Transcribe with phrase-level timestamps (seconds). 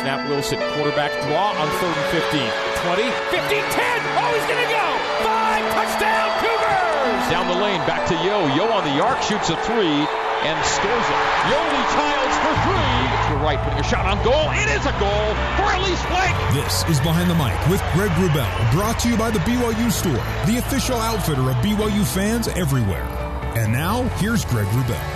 [0.00, 0.58] Snap Wilson.
[0.76, 2.40] Quarterback draw on third and 15.
[2.84, 3.02] 20,
[3.32, 4.00] 15, 10.
[4.20, 4.86] Oh, he's going to go.
[5.24, 5.64] Five.
[5.72, 7.24] Touchdown, Cougars.
[7.30, 8.46] Down the lane, back to Yo.
[8.54, 10.06] Yo on the arc, shoots a three
[10.44, 11.20] and scores it.
[11.48, 12.96] Yoeli Childs for three.
[13.26, 14.50] To the right, putting a shot on goal.
[14.52, 16.36] It is a goal for Elise Flake.
[16.52, 20.12] This is Behind the Mic with Greg Wrubell, brought to you by the BYU Store,
[20.46, 23.04] the official outfitter of BYU fans everywhere.
[23.56, 25.15] And now, here's Greg Wrubell.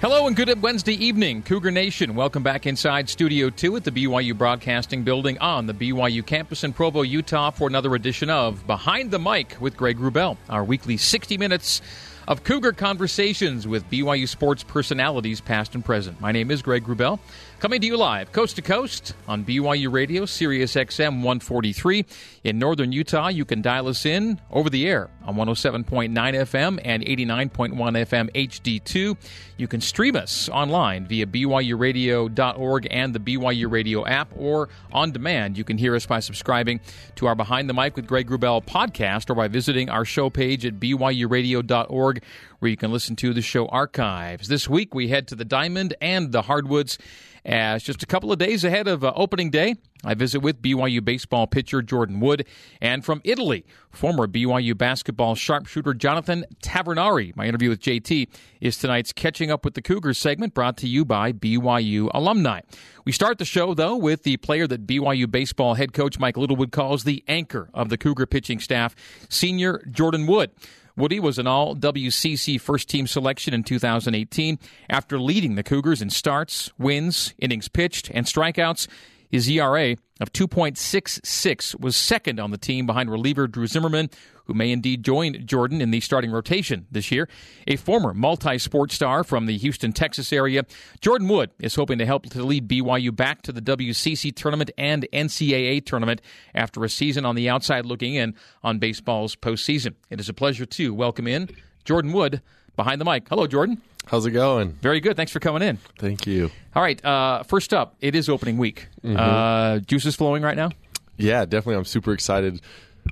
[0.00, 2.14] Hello and good Wednesday evening, Cougar Nation.
[2.14, 6.72] Welcome back inside Studio 2 at the BYU Broadcasting Building on the BYU campus in
[6.72, 11.36] Provo, Utah for another edition of Behind the Mic with Greg Wrubell, our weekly 60
[11.36, 11.82] minutes
[12.26, 16.18] of Cougar conversations with BYU sports personalities past and present.
[16.18, 17.18] My name is Greg Wrubell,
[17.60, 22.06] coming to you live coast to coast on BYU Radio, Sirius XM 143.
[22.44, 27.04] In northern Utah, you can dial us in over the air on 107.9 FM and
[27.04, 29.14] 89.1 FM HD2.
[29.58, 35.58] You can stream us online via BYURadio.org and the BYU Radio app, or on demand.
[35.58, 36.80] You can hear us by subscribing
[37.16, 40.64] to our Behind the Mic with Greg Wrubell podcast or by visiting our show page
[40.64, 42.22] at BYURadio.org
[42.60, 44.48] where you can listen to the show archives.
[44.48, 46.98] This week we head to the Diamond and the Hardwoods
[47.44, 49.76] as just a couple of days ahead of uh, opening day.
[50.04, 52.46] I visit with BYU baseball pitcher Jordan Wood
[52.80, 57.36] and from Italy, former BYU basketball sharpshooter Jonathan Tavernari.
[57.36, 58.28] My interview with JT
[58.60, 62.60] is tonight's Catching Up with the Cougars segment brought to you by BYU alumni.
[63.04, 66.72] We start the show, though, with the player that BYU baseball head coach Mike Littlewood
[66.72, 68.94] calls the anchor of the Cougar pitching staff,
[69.28, 70.50] senior Jordan Wood.
[70.96, 76.10] Woody was an all WCC first team selection in 2018 after leading the Cougars in
[76.10, 78.86] starts, wins, innings pitched, and strikeouts.
[79.30, 84.10] His ERA of 2.66 was second on the team behind reliever Drew Zimmerman,
[84.46, 87.28] who may indeed join Jordan in the starting rotation this year.
[87.68, 90.64] A former multi sport star from the Houston, Texas area,
[91.00, 95.06] Jordan Wood is hoping to help to lead BYU back to the WCC tournament and
[95.12, 96.20] NCAA tournament
[96.52, 99.94] after a season on the outside looking in on baseball's postseason.
[100.10, 101.48] It is a pleasure to welcome in
[101.84, 102.42] Jordan Wood
[102.76, 103.28] behind the mic.
[103.28, 103.80] Hello, Jordan.
[104.06, 104.72] How's it going?
[104.82, 105.16] Very good.
[105.16, 105.76] Thanks for coming in.
[105.98, 106.50] Thank you.
[106.74, 107.04] All right.
[107.04, 108.88] Uh, first up, it is opening week.
[109.04, 109.16] Mm-hmm.
[109.16, 110.70] Uh, juice is flowing right now.
[111.16, 111.76] Yeah, definitely.
[111.76, 112.60] I'm super excited.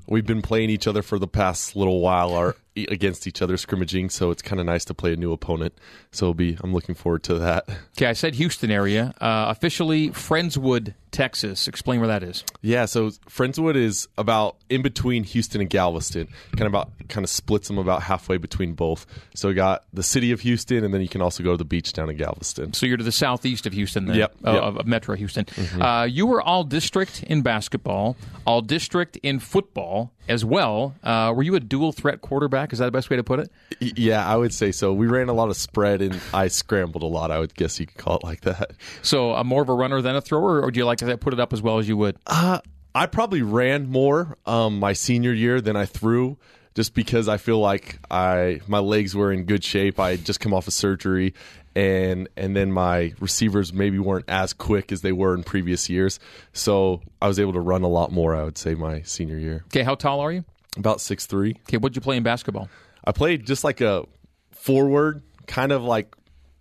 [0.07, 4.11] We've been playing each other for the past little while, are against each other scrimmaging,
[4.11, 5.75] so it's kind of nice to play a new opponent.
[6.11, 7.69] So be I'm looking forward to that.
[7.99, 9.12] Okay, I said Houston area.
[9.21, 11.67] Uh, officially, Friendswood, Texas.
[11.67, 12.44] Explain where that is.
[12.62, 16.28] Yeah, so Friendswood is about in between Houston and Galveston.
[16.53, 19.05] Kind of about kind of splits them about halfway between both.
[19.34, 21.65] So we got the city of Houston, and then you can also go to the
[21.65, 22.72] beach down in Galveston.
[22.72, 24.17] So you're to the southeast of Houston, then.
[24.17, 24.37] Yep.
[24.47, 24.62] Uh, yep.
[24.62, 25.44] Of, Metro Houston.
[25.47, 25.83] Mm-hmm.
[25.83, 30.94] Uh, you were all district in basketball, all district in football as well.
[31.03, 32.68] Uh, were you a dual threat quarterback?
[32.73, 33.51] Is that the best way to put it?
[33.81, 34.93] Yeah, I would say so.
[34.93, 37.31] We ran a lot of spread and I scrambled a lot.
[37.31, 38.73] I would guess you could call it like that.
[39.03, 41.33] So, I'm more of a runner than a thrower, or do you like to put
[41.33, 42.17] it up as well as you would?
[42.27, 42.61] Uh,
[42.95, 46.37] I probably ran more um, my senior year than I threw,
[46.75, 50.00] just because I feel like I my legs were in good shape.
[50.00, 51.35] I had just come off of surgery,
[51.77, 56.19] and and then my receivers maybe weren't as quick as they were in previous years.
[56.53, 58.35] So I was able to run a lot more.
[58.35, 59.62] I would say my senior year.
[59.67, 60.45] Okay, how tall are you?
[60.78, 61.56] About six three.
[61.69, 62.69] Okay, what'd you play in basketball?
[63.05, 64.05] I played just like a
[64.53, 66.15] forward, kind of like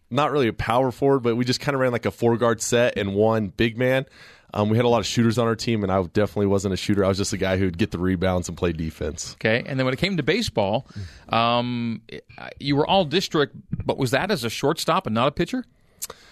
[0.10, 2.62] not really a power forward, but we just kind of ran like a four guard
[2.62, 4.06] set and one big man.
[4.54, 6.78] Um, we had a lot of shooters on our team, and I definitely wasn't a
[6.78, 7.04] shooter.
[7.04, 9.34] I was just a guy who'd get the rebounds and play defense.
[9.34, 10.88] Okay, and then when it came to baseball,
[11.30, 12.02] um,
[12.60, 15.66] you were all district, but was that as a shortstop and not a pitcher,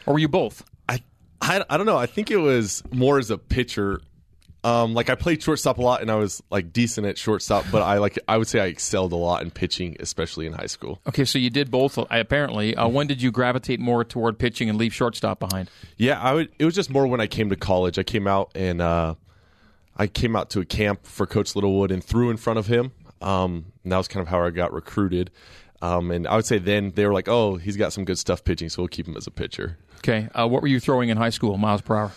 [0.05, 0.63] or were you both?
[0.87, 1.03] I,
[1.41, 1.97] I, I don't know.
[1.97, 3.99] I think it was more as a pitcher.
[4.65, 7.65] Um, like I played shortstop a lot, and I was like decent at shortstop.
[7.71, 10.65] But I like I would say I excelled a lot in pitching, especially in high
[10.65, 10.99] school.
[11.07, 11.99] Okay, so you did both.
[12.09, 15.69] Apparently, uh, when did you gravitate more toward pitching and leave shortstop behind?
[15.97, 16.49] Yeah, I would.
[16.57, 17.99] It was just more when I came to college.
[17.99, 19.13] I came out and uh,
[19.95, 22.91] I came out to a camp for Coach Littlewood and threw in front of him.
[23.21, 25.29] Um, and that was kind of how I got recruited.
[25.83, 28.43] Um, and I would say then they were like, "Oh, he's got some good stuff
[28.43, 31.17] pitching, so we'll keep him as a pitcher." Okay, uh, what were you throwing in
[31.17, 32.11] high school, miles per hour?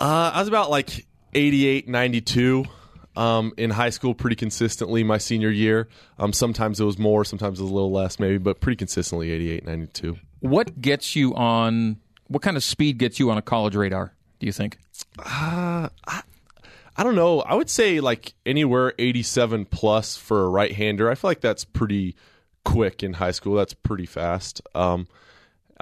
[0.00, 2.64] Uh, I was about like 88, 92
[3.16, 5.88] um, in high school pretty consistently my senior year.
[6.18, 9.30] Um, sometimes it was more, sometimes it was a little less, maybe, but pretty consistently
[9.30, 10.18] 88, 92.
[10.40, 11.98] What gets you on?
[12.28, 14.14] What kind of speed gets you on a college radar?
[14.38, 14.78] Do you think?
[15.18, 16.22] Uh, I,
[16.96, 17.40] I don't know.
[17.40, 21.10] I would say like anywhere 87 plus for a right hander.
[21.10, 22.16] I feel like that's pretty
[22.64, 23.54] quick in high school.
[23.54, 24.62] That's pretty fast.
[24.74, 25.06] Um,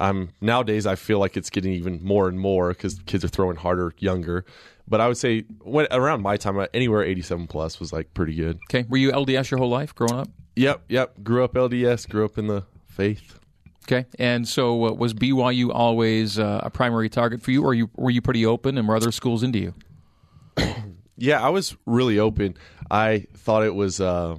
[0.00, 3.56] I'm nowadays I feel like it's getting even more and more because kids are throwing
[3.56, 4.44] harder younger.
[4.88, 8.58] But I would say when, around my time, anywhere 87 plus was like pretty good.
[8.68, 10.28] Okay, were you LDS your whole life growing up?
[10.56, 11.22] Yep, yep.
[11.22, 12.08] Grew up LDS.
[12.08, 13.38] Grew up in the faith.
[13.84, 17.90] Okay, and so uh, was BYU always uh, a primary target for you, or you
[17.96, 19.74] were you pretty open, and were other schools into you?
[21.22, 22.56] Yeah, I was really open.
[22.90, 24.38] I thought it was uh,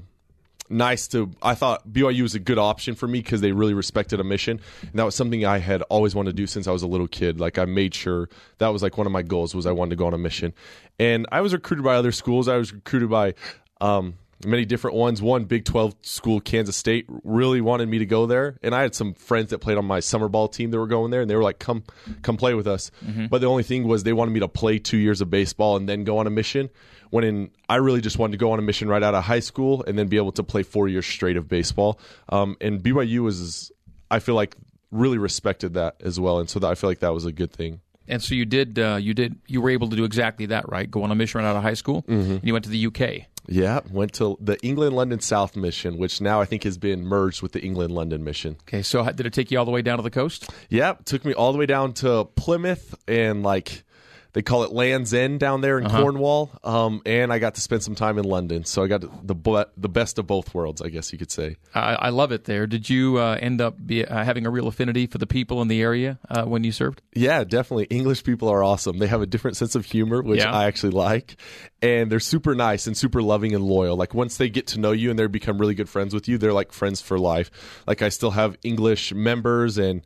[0.72, 1.32] nice to.
[1.42, 4.60] I thought BYU was a good option for me because they really respected a mission,
[4.82, 7.08] and that was something I had always wanted to do since I was a little
[7.08, 7.40] kid.
[7.40, 9.96] Like I made sure that was like one of my goals was I wanted to
[9.98, 10.54] go on a mission,
[11.00, 12.48] and I was recruited by other schools.
[12.48, 13.34] I was recruited by.
[13.80, 14.16] Um,
[14.46, 15.22] many different ones.
[15.22, 18.96] One Big 12 school, Kansas State, really wanted me to go there, and I had
[18.96, 21.36] some friends that played on my summer ball team that were going there, and they
[21.36, 21.84] were like, "Come,
[22.22, 22.92] come play with us."
[23.28, 25.88] But the only thing was they wanted me to play two years of baseball and
[25.88, 26.70] then go on a mission.
[27.12, 29.40] When in, I really just wanted to go on a mission right out of high
[29.42, 32.00] school and then be able to play four years straight of baseball.
[32.30, 33.72] Um, and BYU was,
[34.10, 34.56] I feel like,
[34.92, 37.52] really respected that as well, and so that, I feel like that was a good
[37.54, 37.80] thing.
[38.08, 40.90] And so you did, uh, you did, you were able to do exactly that, right?
[40.90, 42.32] Go on a mission right out of high school, Mm-hmm.
[42.32, 43.28] and you went to the UK.
[43.48, 47.42] Yeah, went to the England London South mission, which now I think has been merged
[47.42, 48.58] with the England London mission.
[48.68, 50.50] Okay, so did it take you all the way down to the coast?
[50.70, 53.84] Yeah, took me all the way down to Plymouth and like
[54.34, 56.52] they call it Land's End down there in Cornwall.
[56.64, 59.90] Um, and I got to spend some time in London, so I got the the
[59.90, 61.58] best of both worlds, I guess you could say.
[61.76, 62.68] I, I love it there.
[62.68, 65.68] Did you uh, end up be, uh, having a real affinity for the people in
[65.68, 67.02] the area uh, when you served?
[67.14, 67.86] Yeah, definitely.
[67.86, 69.00] English people are awesome.
[69.00, 70.52] They have a different sense of humor, which Yeah.
[70.54, 71.36] I actually like.
[71.82, 73.96] And they're super nice and super loving and loyal.
[73.96, 76.38] Like once they get to know you and they become really good friends with you,
[76.38, 77.50] they're like friends for life.
[77.88, 80.04] Like I still have English members and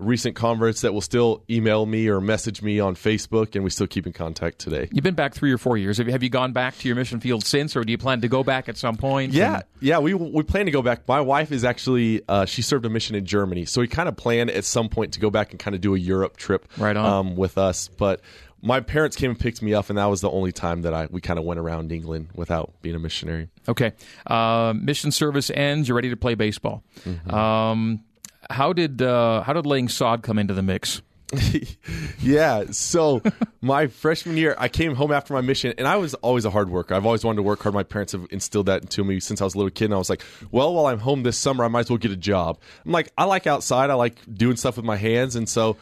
[0.00, 3.86] recent converts that will still email me or message me on Facebook and we still
[3.86, 4.88] keep in contact today.
[4.92, 5.98] You've been back three or four years.
[5.98, 8.20] Have you, have you gone back to your mission field since, or do you plan
[8.20, 9.32] to go back at some point?
[9.32, 11.06] Yeah, And- yeah, we we plan to go back.
[11.08, 14.16] My wife is actually uh, she served a mission in Germany, so we kind of
[14.16, 16.96] plan at some point to go back and kind of do a Europe trip, Right
[16.96, 17.04] on.
[17.06, 17.88] um, with us.
[17.88, 18.20] But
[18.60, 21.06] my parents came and picked me up, and that was the only time that I
[21.10, 23.48] we kind of went around England without being a missionary.
[23.68, 23.92] Okay.
[24.26, 25.88] Uh, mission service ends.
[25.88, 26.82] You're ready to play baseball.
[27.28, 28.02] Um,
[28.50, 31.02] how did uh, how did laying sod come into the mix?
[32.20, 32.64] yeah.
[32.70, 33.20] So
[33.60, 36.70] my freshman year, I came home after my mission, and I was always a hard
[36.70, 36.94] worker.
[36.94, 37.74] I've always wanted to work hard.
[37.74, 39.86] My parents have instilled that into me since I was a little kid.
[39.86, 42.12] And I was like, well, while I'm home this summer, I might as well get
[42.12, 42.58] a job.
[42.84, 43.90] I'm like, I like outside.
[43.90, 45.76] I like doing stuff with my hands, and so.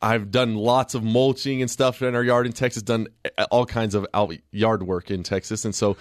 [0.00, 3.08] I've done lots of mulching and stuff in our yard in Texas, done
[3.50, 4.06] all kinds of
[4.52, 5.64] yard work in Texas.
[5.64, 5.96] And so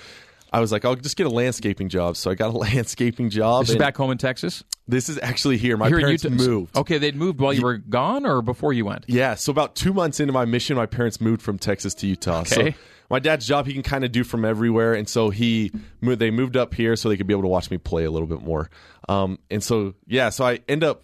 [0.51, 2.17] I was like, I'll just get a landscaping job.
[2.17, 3.63] So I got a landscaping job.
[3.63, 4.63] This is back home in Texas.
[4.88, 5.75] This is actually here.
[5.75, 6.35] My Here parents Utah.
[6.35, 6.77] moved.
[6.77, 9.05] Okay, they'd moved while you were gone, or before you went.
[9.07, 12.41] Yeah, so about two months into my mission, my parents moved from Texas to Utah.
[12.41, 12.71] Okay.
[12.71, 12.77] So
[13.09, 16.31] my dad's job he can kind of do from everywhere, and so he moved, they
[16.31, 18.41] moved up here so they could be able to watch me play a little bit
[18.41, 18.69] more.
[19.09, 21.03] Um, and so yeah, so I end up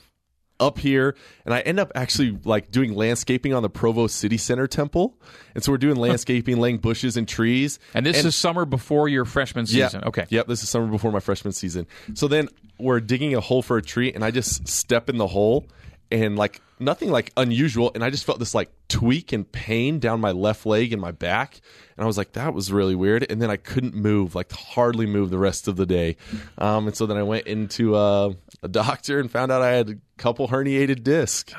[0.60, 1.16] up here,
[1.46, 5.18] and I end up actually like doing landscaping on the Provo City Center Temple,
[5.56, 7.80] and so we're doing landscaping, laying bushes and trees.
[7.94, 10.02] And this is summer before your freshman season.
[10.02, 10.08] Yeah.
[10.08, 10.26] Okay.
[10.30, 10.48] Yep.
[10.48, 11.88] This is summer before my freshman season.
[12.14, 15.28] So then we're digging a hole for a tree, and I just step in the
[15.28, 15.66] hole,
[16.12, 20.20] and like nothing like unusual, and I just felt this like tweak and pain down
[20.20, 21.62] my left leg and my back,
[21.98, 23.26] and I was like, that was really weird.
[23.30, 26.18] And then I couldn't move, like hardly move the rest of the day.
[26.58, 28.34] Um, and so then I went into uh,
[28.64, 31.54] a doctor and found out I had a couple herniated discs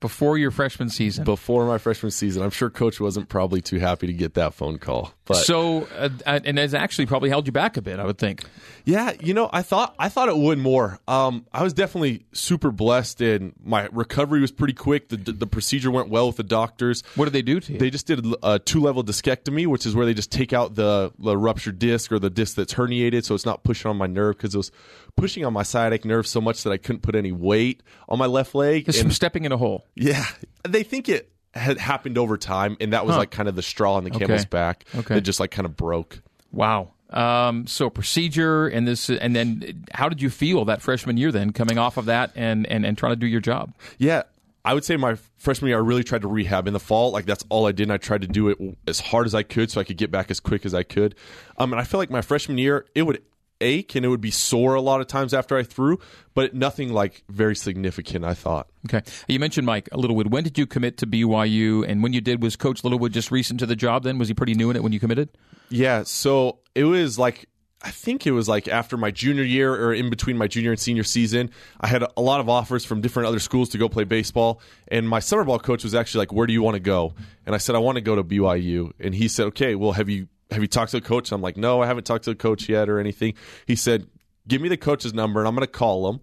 [0.00, 1.24] Before your freshman season.
[1.24, 2.42] before my freshman season.
[2.42, 6.08] I'm sure coach wasn't probably too happy to get that phone call, but so, uh,
[6.24, 8.44] and it's actually probably held you back a bit, I would think.
[8.86, 10.98] Yeah, you know, I thought I thought it would more.
[11.06, 15.10] Um, I was definitely super blessed, and my recovery was pretty quick.
[15.10, 17.02] The the procedure went well with the doctors.
[17.14, 17.78] What did they do to you?
[17.78, 21.12] They just did a two level discectomy, which is where they just take out the,
[21.18, 24.38] the ruptured disc or the disc that's herniated, so it's not pushing on my nerve
[24.38, 24.72] because it was
[25.20, 28.26] pushing on my sciatic nerve so much that I couldn't put any weight on my
[28.26, 28.86] left leg.
[28.86, 29.86] Just from stepping in a hole.
[29.94, 30.24] yeah,
[30.68, 33.20] they think it had happened over time, and that was Huh.
[33.20, 34.48] like kind of the straw on the camel's Okay.
[34.50, 35.14] back Okay.
[35.14, 36.20] that just like kind of broke.
[36.52, 36.92] Wow.
[37.10, 41.32] Um, so procedure and this, and then how did you feel that freshman year?
[41.32, 43.74] Then coming off of that and and and trying to do your job.
[43.98, 44.22] Yeah,
[44.64, 47.10] I would say my freshman year, I really tried to rehab in the fall.
[47.10, 47.84] Like that's all I did.
[47.84, 50.12] And I tried to do it as hard as I could so I could get
[50.12, 51.16] back as quick as I could.
[51.58, 53.22] Um, and I feel like my freshman year, it would
[53.60, 55.98] ache and it would be sore a lot of times after I threw,
[56.34, 58.24] but nothing like very significant.
[58.24, 58.68] I thought.
[58.86, 59.02] Okay.
[59.28, 60.28] You mentioned Mike Littlewood.
[60.32, 61.88] When did you commit to BYU?
[61.88, 64.04] And when you did, was Coach Littlewood just recent to the job?
[64.04, 65.30] Then was he pretty new in it when you committed?
[65.68, 67.46] Yeah, so it was like
[67.82, 70.78] I think it was like after my junior year or in between my junior and
[70.78, 71.50] senior season,
[71.80, 74.60] I had a lot of offers from different other schools to go play baseball.
[74.88, 77.14] And my summer ball coach was actually like, "Where do you want to go?"
[77.46, 80.10] And I said, "I want to go to BYU." And he said, "Okay, well, have
[80.10, 82.36] you have you talked to the coach?" I'm like, "No, I haven't talked to the
[82.36, 83.34] coach yet or anything."
[83.66, 84.06] He said,
[84.48, 86.20] "Give me the coach's number, and I'm going to call him."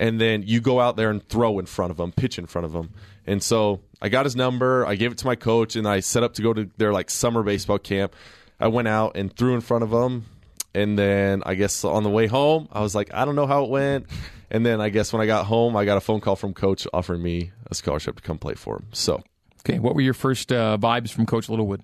[0.00, 2.64] And then you go out there and throw in front of him, pitch in front
[2.64, 2.90] of him.
[3.26, 4.86] And so I got his number.
[4.86, 7.10] I gave it to my coach, and I set up to go to their like
[7.10, 8.14] summer baseball camp.
[8.60, 10.26] I went out and threw in front of him.
[10.74, 13.64] And then I guess on the way home, I was like, I don't know how
[13.64, 14.06] it went.
[14.50, 16.86] And then I guess when I got home, I got a phone call from coach
[16.92, 18.86] offering me a scholarship to come play for him.
[18.92, 19.22] So,
[19.68, 21.82] Okay, what were your first uh, vibes from Coach Littlewood?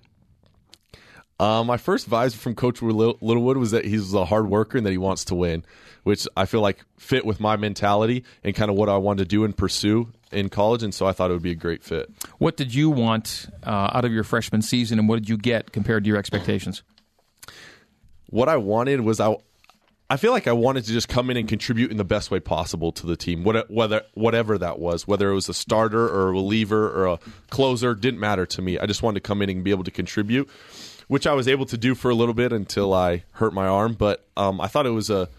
[1.39, 4.91] Uh, my first vibes from Coach Littlewood was that he's a hard worker and that
[4.91, 5.63] he wants to win,
[6.03, 9.29] which I feel like fit with my mentality and kind of what I wanted to
[9.29, 10.83] do and pursue in college.
[10.83, 12.09] And so I thought it would be a great fit.
[12.37, 15.71] What did you want uh, out of your freshman season, and what did you get
[15.71, 16.83] compared to your expectations?
[18.29, 19.35] what I wanted was I
[20.07, 22.39] I feel like I wanted to just come in and contribute in the best way
[22.39, 26.31] possible to the team, whether whatever that was, whether it was a starter or a
[26.31, 28.77] reliever or a closer, didn't matter to me.
[28.77, 30.47] I just wanted to come in and be able to contribute,
[31.07, 33.93] which I was able to do for a little bit until I hurt my arm.
[33.93, 35.29] But um, I thought it was a,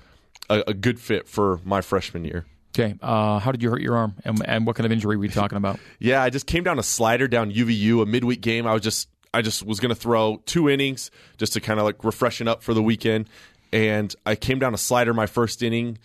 [0.49, 2.47] a a good fit for my freshman year.
[2.79, 5.25] Okay, uh, how did you hurt your arm, and, and what kind of injury were
[5.25, 5.81] you talking about?
[5.99, 8.67] Yeah, I just came down a slider down UVU, a midweek game.
[8.67, 11.87] I was just I just was going to throw two innings just to kind of
[11.87, 13.31] like refreshen up for the weekend,
[13.73, 15.99] and I came down a slider my first inning,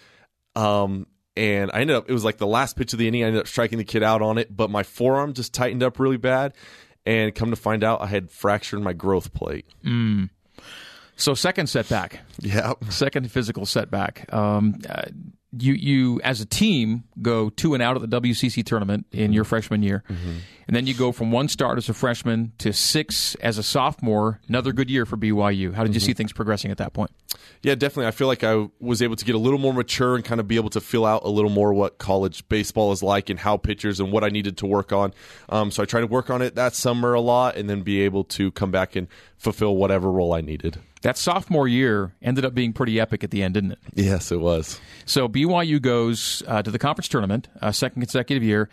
[0.56, 3.24] um, and I ended up it was like the last pitch of the inning.
[3.24, 6.00] I ended up striking the kid out on it, but my forearm just tightened up
[6.00, 6.54] really bad,
[7.06, 9.66] and come to find out I had fractured my growth plate.
[11.16, 14.32] So, second setback, Yeah, second physical setback.
[14.34, 15.04] Um, uh,
[15.58, 19.44] you you as a team go two and out at the WCC tournament in your
[19.44, 20.04] freshman year,
[20.68, 24.40] and then you go from one start as a freshman to six as a sophomore.
[24.48, 25.74] Another good year for BYU.
[25.74, 27.12] How did you see things progressing at that point?
[27.64, 28.08] Yeah, definitely.
[28.08, 30.48] I feel like I was able to get a little more mature and kind of
[30.48, 33.58] be able to fill out a little more what college baseball is like and how
[33.58, 35.14] pitchers and what I needed to work on.
[35.50, 38.02] Um, so I tried to work on it that summer a lot and then be
[38.02, 40.80] able to come back and fulfill whatever role I needed.
[41.02, 43.80] That sophomore year ended up being pretty epic at the end, didn't it?
[43.96, 44.80] Yes, it was.
[45.06, 48.70] So BYU goes uh, to the conference tournament, uh, second consecutive year.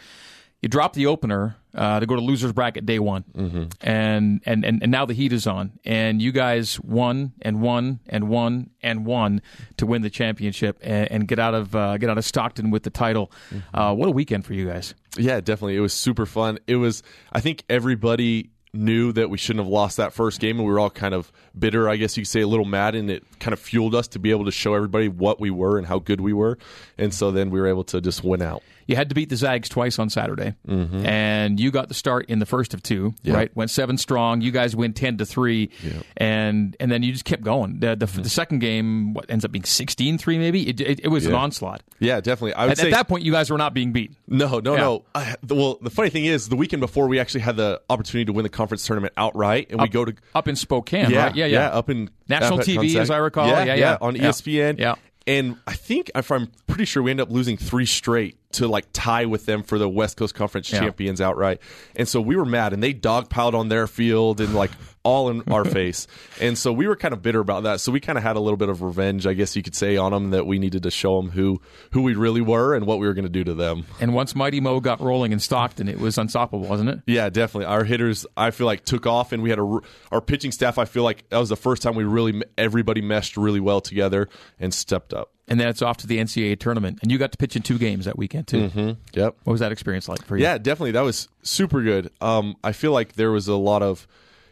[0.62, 3.64] You drop the opener uh, to go to losers bracket day one, mm-hmm.
[3.80, 8.00] and, and and and now the heat is on, and you guys won and won
[8.08, 9.40] and won and won
[9.76, 12.82] to win the championship and, and get out of uh, get out of Stockton with
[12.82, 13.30] the title.
[13.72, 14.94] Uh, what a weekend for you guys!
[15.16, 15.76] Yeah, definitely.
[15.76, 16.58] It was super fun.
[16.66, 20.66] It was, I think everybody knew that we shouldn't have lost that first game and
[20.66, 23.10] we were all kind of bitter, I guess you could say, a little mad, and
[23.10, 25.86] it kind of fueled us to be able to show everybody what we were and
[25.86, 26.58] how good we were.
[26.96, 28.62] And so then we were able to just win out.
[28.88, 31.04] You had to beat the Zags twice on Saturday, mm-hmm.
[31.04, 33.14] and you got the start in the first of two.
[33.22, 33.34] Yeah.
[33.34, 34.40] Right, went seven strong.
[34.40, 35.70] You guys win ten to three,
[36.16, 37.80] and and then you just kept going.
[37.80, 40.68] The, the, the second game what ends up being 16-3 maybe.
[40.68, 41.82] It, it, it was an onslaught.
[41.98, 42.54] Yeah, definitely.
[42.54, 44.12] I would At, say at that point, you guys were not being beat.
[44.26, 44.80] No, no, Yeah.
[44.80, 45.04] no.
[45.14, 48.26] I, the- well, the funny thing is, the weekend before, we actually had the opportunity
[48.26, 51.34] to win the conference tournament outright, and we go to Up in Spokane, yeah, right?
[51.36, 51.68] Yeah, yeah.
[51.68, 53.48] up in National TV, as I recall.
[53.48, 53.98] Yeah, Yeah, yeah.
[54.00, 54.28] on Yeah.
[54.28, 54.78] ESPN.
[54.78, 54.94] Yeah.
[55.28, 58.86] And I think if I'm pretty sure we end up losing three straight to like
[58.92, 60.80] tie with them for the West Coast Conference Yeah.
[60.80, 61.60] champions outright,
[61.94, 64.70] and so we were mad, and they dogpiled on their field and like
[65.08, 66.06] all in our face,
[66.40, 67.80] and so we were kind of bitter about that.
[67.80, 69.96] So we kind of had a little bit of revenge, I guess you could say,
[69.96, 71.60] on them that we needed to show them who
[71.92, 73.86] who we really were and what we were going to do to them.
[74.00, 77.00] And once Mighty Mo got rolling in Stockton, it was unstoppable, wasn't it?
[77.06, 77.66] Yeah, definitely.
[77.66, 79.80] Our hitters, I feel like, took off, and we had a
[80.12, 80.78] our pitching staff.
[80.78, 84.28] I feel like that was the first time we really everybody meshed really well together
[84.60, 85.32] and stepped up.
[85.48, 87.78] And then it's off to the NCAA tournament, and you got to pitch in two
[87.78, 88.68] games that weekend too.
[88.68, 88.90] Mm-hmm.
[89.14, 89.36] Yep.
[89.44, 90.42] What was that experience like for you?
[90.42, 90.92] Yeah, definitely.
[90.92, 92.10] That was super good.
[92.20, 94.06] Um, I feel like there was a lot of.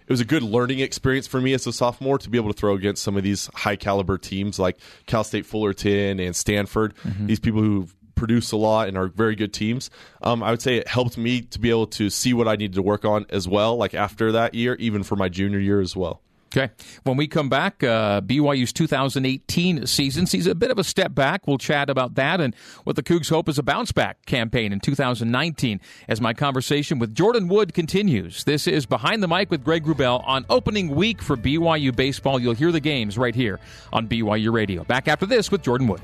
[0.07, 2.59] It was a good learning experience for me as a sophomore to be able to
[2.59, 6.95] throw against some of these high caliber teams like Cal State Fullerton and Stanford.
[7.27, 9.91] These people who produce a lot and are very good teams.
[10.23, 12.75] Um, I would say it helped me to be able to see what I needed
[12.77, 13.77] to work on as well.
[13.77, 16.23] Like after that year, even for my junior year as well.
[16.55, 16.73] Okay.
[17.03, 21.47] When we come back, uh, BYU's 2018 season sees a bit of a step back.
[21.47, 24.81] We'll chat about that and what the Cougs hope is a bounce back campaign in
[24.81, 28.45] 2019 as my conversation with Jordan Wood continues.
[28.45, 32.39] This is Behind the Mic with Greg Wrubell on opening week for BYU baseball.
[32.41, 33.59] You'll hear the games right here
[33.93, 34.85] on BYU Radio.
[34.85, 36.01] Back after this with Jordan Wood.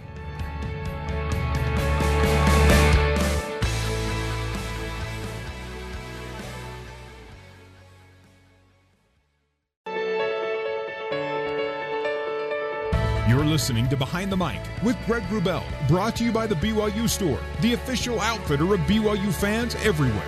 [13.52, 17.38] Listening to Behind the Mic with Greg Wrubell, brought to you by the BYU Store,
[17.60, 20.26] the official outfitter of BYU fans everywhere.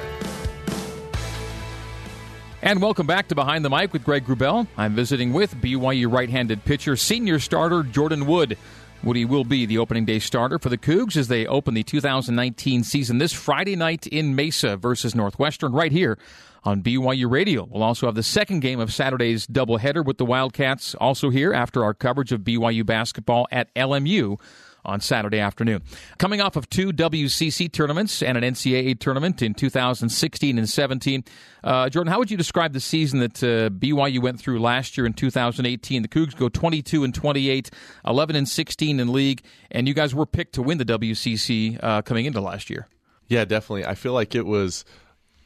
[2.61, 4.67] And welcome back to Behind the Mic with Greg Wrubell.
[4.77, 8.59] I'm visiting with BYU right-handed pitcher, senior starter Jordan Wood.
[9.03, 12.85] Woody will be the opening day starter for the Cougs as they open the 2019
[12.85, 16.19] season this Friday night in Mesa versus Northwestern right here
[16.65, 17.69] on BYU Radio.
[17.71, 21.85] We'll also have the second game of Saturday's doubleheader with the Wildcats also here after
[21.85, 24.39] our coverage of BYU basketball at LMU
[24.85, 25.83] on Saturday afternoon.
[26.19, 31.25] Coming off of two WCC tournaments and an NCAA tournament in 2016 and 17,
[31.63, 35.07] uh, Jordan, how would you describe the season that uh, BYU went through last year
[35.07, 36.03] in 2018?
[36.03, 37.71] The Cougs go 22 and 28,
[38.07, 42.03] 11 and 16 in league, and you guys were picked to win the WCC uh,
[42.03, 42.87] coming into last year.
[43.27, 43.87] Yeah, definitely.
[43.87, 44.85] I feel like it was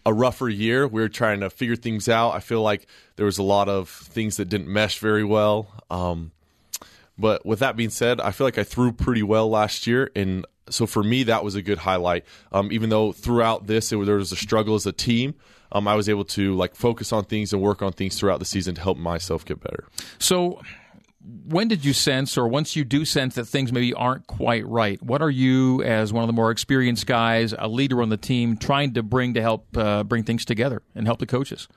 [0.09, 0.89] a rougher year.
[0.89, 2.31] We were trying to figure things out.
[2.31, 2.87] I feel like
[3.17, 5.71] there was a lot of things that didn't mesh very well.
[5.91, 6.33] Um,
[7.19, 10.47] but with that being said, I feel like I threw pretty well last year, and
[10.71, 12.25] so for me, that was a good highlight.
[12.53, 15.35] Um, even though throughout this, it, there was a struggle as a team.
[15.73, 18.47] Um, I was able to like focus on things and work on things throughout the
[18.47, 19.85] season to help myself get better.
[20.19, 20.63] So,
[21.47, 25.03] when did you sense, or once you do sense that things maybe aren't quite right,
[25.03, 28.57] what are you, as one of the more experienced guys, a leader on the team,
[28.57, 31.69] trying to bring to help uh, bring things together and help the coaches?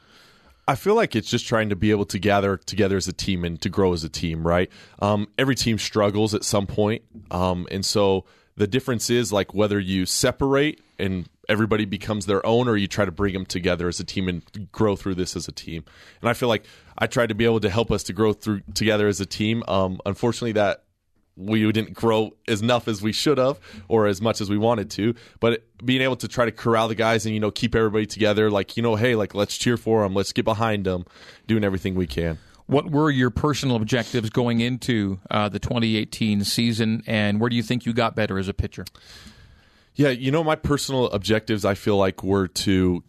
[0.68, 3.44] I feel like it's just trying to be able to gather together as a team
[3.44, 4.72] and to grow as a team, right?
[5.00, 9.80] Um, every team struggles at some point, um, and so the difference is like whether
[9.80, 14.00] you separate and everybody becomes their own or you try to bring them together as
[14.00, 15.84] a team and grow through this as a team.
[16.22, 16.64] And I feel like
[16.98, 19.62] I tried to be able to help us to grow through together as a team.
[19.68, 20.86] Um, unfortunately, that
[21.36, 24.90] we didn't grow as enough as we should have or as much as we wanted
[24.92, 28.06] to but being able to try to corral the guys and you know keep everybody
[28.06, 31.06] together like you know hey like let's cheer for them let's get behind them
[31.48, 37.02] doing everything we can what were your personal objectives going into uh, the 2018 season
[37.08, 38.84] and where do you think you got better as a pitcher
[39.96, 43.04] yeah, you know, my personal objectives I feel like were to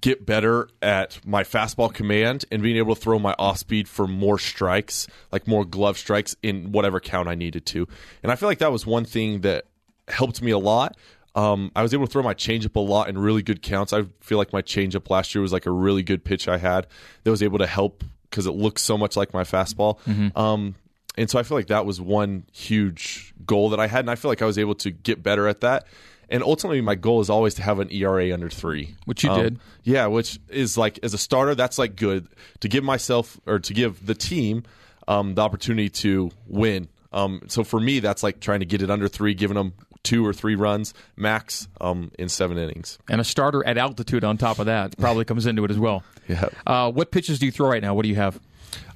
[0.00, 4.06] get better at my fastball command and being able to throw my off speed for
[4.06, 7.88] more strikes, like more glove strikes in whatever count I needed to.
[8.22, 9.66] And I feel like that was one thing that
[10.08, 10.96] helped me a lot.
[11.34, 13.92] Um, I was able to throw my changeup a lot in really good counts.
[13.92, 16.86] I feel like my changeup last year was like a really good pitch I had
[17.24, 19.98] that was able to help because it looks so much like my fastball.
[20.00, 20.38] Mm-hmm.
[20.38, 20.74] Um,
[21.16, 24.14] and so I feel like that was one huge goal that I had, and I
[24.14, 25.86] feel like I was able to get better at that.
[26.30, 29.42] And ultimately, my goal is always to have an ERA under three, which you um,
[29.42, 29.58] did.
[29.82, 32.28] Yeah, which is like as a starter, that's like good
[32.60, 34.62] to give myself or to give the team
[35.08, 36.88] um, the opportunity to win.
[37.12, 40.24] Um, so for me, that's like trying to get it under three, giving them two
[40.26, 42.98] or three runs max um, in seven innings.
[43.08, 46.02] And a starter at altitude on top of that probably comes into it as well.
[46.28, 46.48] Yeah.
[46.64, 47.92] Uh, what pitches do you throw right now?
[47.92, 48.38] What do you have?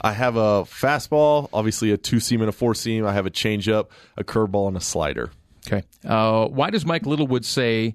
[0.01, 3.05] I have a fastball, obviously a two seam and a four seam.
[3.05, 5.33] I have a changeup, a curveball, and a slider.
[5.67, 5.83] Okay.
[6.05, 7.95] Uh, why does Mike Littlewood say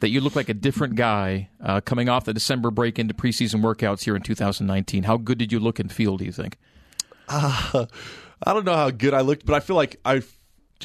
[0.00, 3.62] that you look like a different guy uh, coming off the December break into preseason
[3.62, 5.04] workouts here in 2019?
[5.04, 6.56] How good did you look and feel, do you think?
[7.28, 7.86] Uh,
[8.46, 10.22] I don't know how good I looked, but I feel like I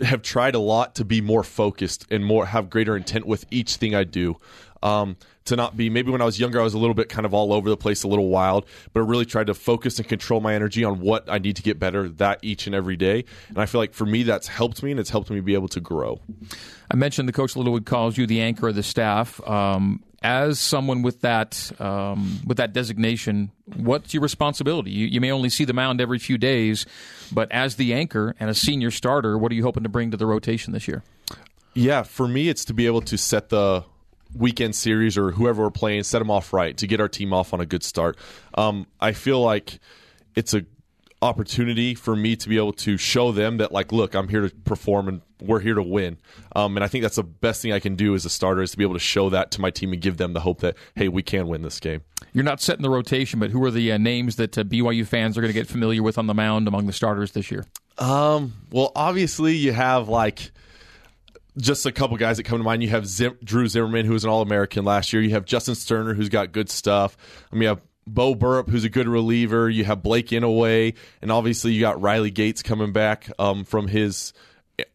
[0.03, 3.75] have tried a lot to be more focused and more have greater intent with each
[3.75, 4.37] thing I do.
[4.81, 7.25] Um, to not be maybe when I was younger I was a little bit kind
[7.25, 10.07] of all over the place, a little wild, but I really tried to focus and
[10.07, 13.25] control my energy on what I need to get better that each and every day.
[13.49, 15.67] And I feel like for me that's helped me and it's helped me be able
[15.69, 16.21] to grow.
[16.89, 19.41] I mentioned the coach Littlewood calls you the anchor of the staff.
[19.47, 24.91] Um, as someone with that um, with that designation, what's your responsibility?
[24.91, 26.85] You, you, may only see the mound every few days,
[27.31, 30.17] but as the anchor and a senior starter, what are you hoping to bring to
[30.17, 31.03] the rotation this year?
[31.73, 33.85] Yeah, for me, it's to be able to set the
[34.35, 37.53] weekend series or whoever we're playing, set them off right to get our team off
[37.53, 38.17] on a good start.
[38.53, 39.79] Um, I feel like
[40.35, 40.65] it's a
[41.21, 44.55] opportunity for me to be able to show them that like look i'm here to
[44.63, 46.17] perform and we're here to win.
[46.55, 48.71] Um, and i think that's the best thing i can do as a starter is
[48.71, 50.75] to be able to show that to my team and give them the hope that
[50.95, 52.01] hey we can win this game.
[52.31, 55.37] You're not setting the rotation but who are the uh, names that uh, byu fans
[55.37, 57.65] are going to get familiar with on the mound among the starters this year?
[57.97, 60.51] Um, well obviously you have like
[61.59, 62.83] just a couple guys that come to mind.
[62.83, 65.21] You have Zim, Drew Zimmerman, who was an All American last year.
[65.21, 67.17] You have Justin Sterner, who's got good stuff.
[67.51, 69.69] I mean, you have Bo Burrup, who's a good reliever.
[69.69, 74.33] You have Blake Inaway, and obviously you got Riley Gates coming back um, from his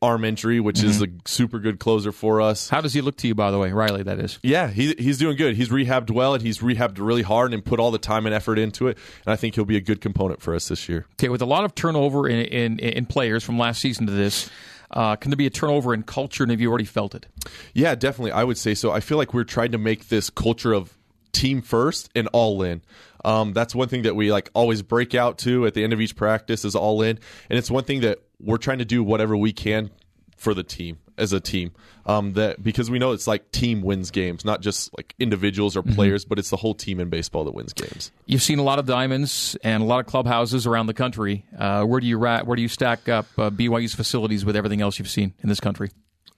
[0.00, 0.88] arm injury, which mm-hmm.
[0.88, 2.68] is a super good closer for us.
[2.68, 4.02] How does he look to you, by the way, Riley?
[4.02, 4.38] That is.
[4.42, 5.56] Yeah, he, he's doing good.
[5.56, 8.58] He's rehabbed well, and he's rehabbed really hard and put all the time and effort
[8.58, 8.98] into it.
[9.24, 11.06] And I think he'll be a good component for us this year.
[11.12, 14.50] Okay, with a lot of turnover in in, in players from last season to this.
[14.94, 17.26] Uh, can there be a turnover in culture, and have you already felt it?
[17.74, 18.32] Yeah, definitely.
[18.32, 18.92] I would say so.
[18.92, 20.96] I feel like we're trying to make this culture of
[21.32, 22.80] team first and all in.
[23.24, 26.00] Um, that's one thing that we like always break out to at the end of
[26.00, 27.18] each practice is all in,
[27.50, 29.90] and it's one thing that we're trying to do whatever we can
[30.36, 31.72] for the team as a team.
[32.06, 35.82] Um, that because we know it's like team wins games, not just like individuals or
[35.82, 35.94] mm-hmm.
[35.94, 36.30] players, mm-hmm.
[36.30, 38.12] but it's the whole team in baseball that wins games.
[38.26, 41.46] You've seen a lot of diamonds and a lot of clubhouses around the country.
[41.58, 44.82] Uh, where do you rat, where do you stack up uh, BYU's facilities with everything
[44.82, 45.90] else you've seen in this country?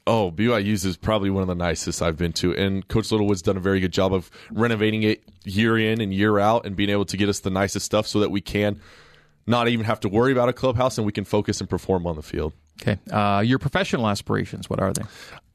[0.08, 3.56] Oh, BYU's is probably one of the nicest I've been to, and Coach Littlewood's done
[3.56, 7.06] a very good job of renovating it year in and year out, and being able
[7.06, 8.80] to get us the nicest stuff so that we can
[9.48, 12.16] not even have to worry about a clubhouse and we can focus and perform on
[12.16, 12.52] the field.
[12.80, 12.98] Okay.
[13.10, 15.02] Uh, your professional aspirations, what are they?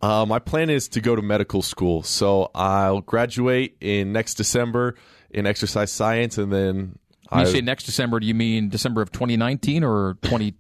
[0.02, 2.02] Uh, my plan is to go to medical school.
[2.04, 4.96] So I'll graduate in next December
[5.30, 6.98] in exercise science, and then
[7.30, 10.56] When I, you say next December, do you mean December of 2019 or 20,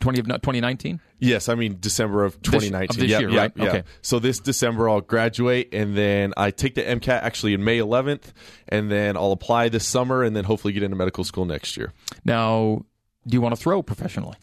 [0.00, 1.00] 20 of 2019?
[1.20, 2.88] yes, I mean December of 2019.
[2.90, 3.52] of this Yep, year, yep, right?
[3.64, 3.68] yeah.
[3.70, 3.82] Okay.
[4.02, 8.32] So this December I'll graduate, and then I take the MCAT actually in May 11th,
[8.68, 11.92] and then I'll apply this summer, and then hopefully get into medical school next year.
[12.24, 12.84] Now,
[13.26, 14.36] do you want to throw professionally?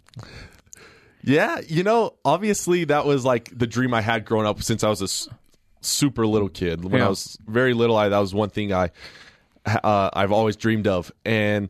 [1.27, 4.89] Yeah, you know, obviously that was like the dream I had growing up since I
[4.89, 5.27] was a s-
[5.81, 6.83] super little kid.
[6.83, 7.07] When Yeah.
[7.07, 8.91] I was very little, I that was one thing I
[9.65, 11.67] uh, I've always dreamed of, and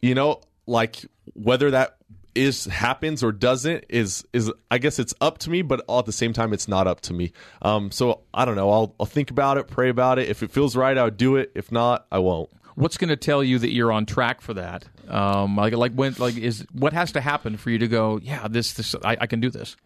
[0.00, 1.96] you know, like whether that
[2.34, 6.06] is happens or doesn't is is I guess it's up to me, but all at
[6.06, 7.32] the same time, it's not up to me.
[7.60, 8.70] Um, so I don't know.
[8.70, 10.28] I'll I'll think about it, pray about it.
[10.28, 11.52] If it feels right, I'll do it.
[11.54, 12.50] If not, I won't.
[12.82, 14.84] What's going to tell you that you're on track for that?
[15.08, 18.18] Um, like, like when, like, is what has to happen for you to go?
[18.20, 19.76] Yeah, this, this, I, I can do this.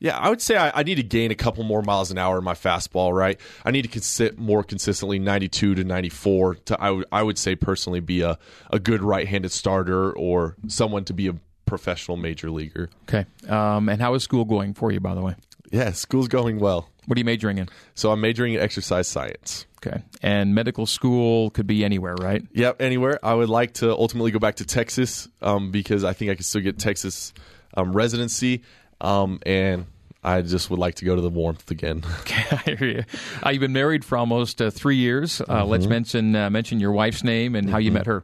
[0.00, 2.38] Yeah, I would say I, I need to gain a couple more miles an hour
[2.38, 3.12] in my fastball.
[3.12, 7.06] Right, I need to consi- more consistently ninety two to ninety four to I would
[7.12, 8.38] I would say personally be a
[8.70, 11.34] a good right handed starter or someone to be a
[11.66, 12.88] professional major leaguer.
[13.02, 13.26] Okay.
[13.46, 15.34] Um, and how is school going for you, by the way?
[15.70, 16.88] Yeah, school's going well.
[17.10, 17.68] What are you majoring in?
[17.96, 19.66] So I'm majoring in exercise science.
[19.84, 20.00] Okay.
[20.22, 22.46] And medical school could be anywhere, right?
[22.52, 23.18] Yep, anywhere.
[23.20, 26.44] I would like to ultimately go back to Texas um, because I think I could
[26.44, 27.32] still get Texas
[27.76, 28.62] um, residency,
[29.00, 29.86] um, and
[30.22, 32.04] I just would like to go to the warmth again.
[32.20, 33.04] Okay, I hear you.
[33.44, 35.42] Uh, you've been married for almost uh, three years.
[35.48, 38.22] Uh, Let's mention uh, mention your wife's name and how you met her.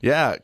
[0.00, 0.38] yeah,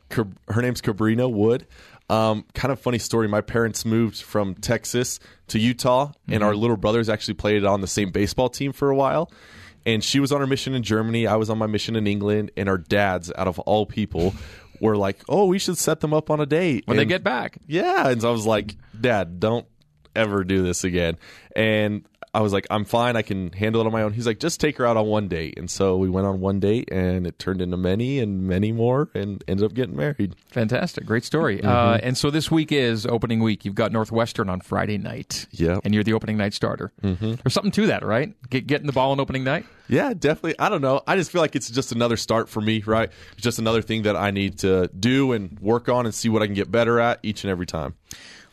[0.47, 1.67] her name's Cabrina Wood.
[2.11, 3.29] Um, kind of funny story.
[3.29, 7.87] My parents moved from Texas to Utah, and our little brothers actually played on the
[7.87, 9.31] same baseball team for a while.
[9.85, 11.25] And she was on her mission in Germany.
[11.25, 14.35] I was on my mission in England, and our dads, out of all people,
[14.81, 17.57] were like, "Oh, we should set them up on a date When they get back,
[17.65, 18.09] Yeah.
[18.09, 19.65] And so I was like, Dad, don't
[20.15, 21.17] ever do this again.
[21.55, 23.17] And I was like, I'm fine.
[23.17, 24.13] I can handle it on my own.
[24.13, 25.55] He's like, just take her out on one date.
[25.57, 29.09] And so we went on one date and it turned into many and many more
[29.13, 30.35] and ended up getting married.
[30.49, 31.57] fantastic, great story.
[31.57, 31.67] Mm-hmm.
[31.67, 33.65] Uh, and so this week is opening week.
[33.65, 35.45] You've got Northwestern on Friday night.
[35.51, 35.81] Yep.
[35.83, 36.93] and you're the opening night starter.
[37.03, 37.33] Mm-hmm.
[37.43, 38.33] There's something to that, right?
[38.49, 39.65] Get, getting the ball on opening night.
[39.89, 40.55] Yeah, definitely.
[40.57, 41.01] I don't know.
[41.05, 43.11] I just feel like it's just another start for me, right?
[43.33, 46.41] It's just another thing that I need to do and work on and see what
[46.41, 47.95] I can get better at each and every time.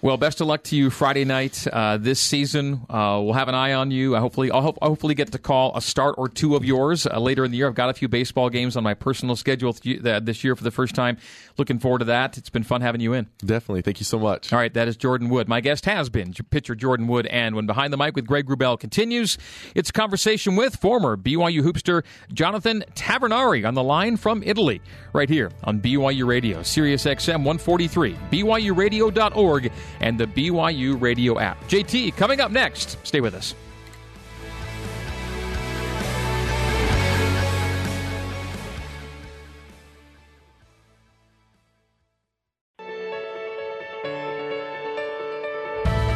[0.00, 2.82] Well, best of luck to you Friday night uh, this season.
[2.88, 4.14] Uh, we'll have an eye on you.
[4.14, 7.04] I hopefully, I'll, hope, I'll hopefully get to call a start or two of yours
[7.04, 7.66] uh, later in the year.
[7.66, 10.62] I've got a few baseball games on my personal schedule th- uh, this year for
[10.62, 11.18] the first time.
[11.56, 12.38] Looking forward to that.
[12.38, 13.26] It's been fun having you in.
[13.38, 13.82] Definitely.
[13.82, 14.52] Thank you so much.
[14.52, 15.48] All right, that is Jordan Wood.
[15.48, 17.26] My guest has been pitcher Jordan Wood.
[17.26, 19.36] And when Behind the Mic with Greg Wrubell continues,
[19.74, 24.80] it's a conversation with former BYU hoopster Jonathan Tavernari on the line from Italy,
[25.12, 31.62] right here on BYU Radio, Sirius XM 143, BYURadio.org, and the BYU Radio app.
[31.68, 32.98] JT, coming up next.
[33.06, 33.54] Stay with us.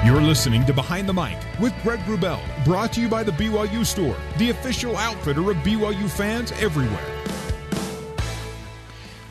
[0.05, 3.87] You're listening to Behind the Mic with Greg Wrubell, brought to you by the BYU
[3.87, 7.23] Store, the official outfitter of BYU fans everywhere.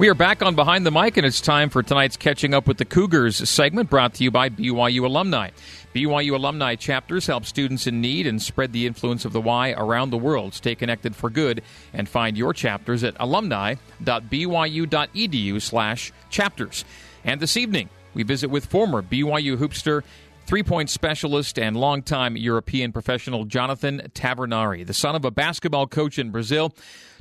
[0.01, 2.79] We are back on Behind the Mic, and it's time for tonight's Catching Up with
[2.79, 5.51] the Cougars segment brought to you by BYU Alumni.
[5.93, 10.09] BYU Alumni chapters help students in need and spread the influence of the Y around
[10.09, 10.55] the world.
[10.55, 11.61] Stay connected for good
[11.93, 13.77] and find your chapters at alumni.byu.edu
[15.61, 16.83] slash chapters.
[17.23, 20.01] And this evening, we visit with former BYU hoopster
[20.47, 26.19] Three point specialist and longtime European professional Jonathan Tavernari, the son of a basketball coach
[26.19, 26.73] in Brazil.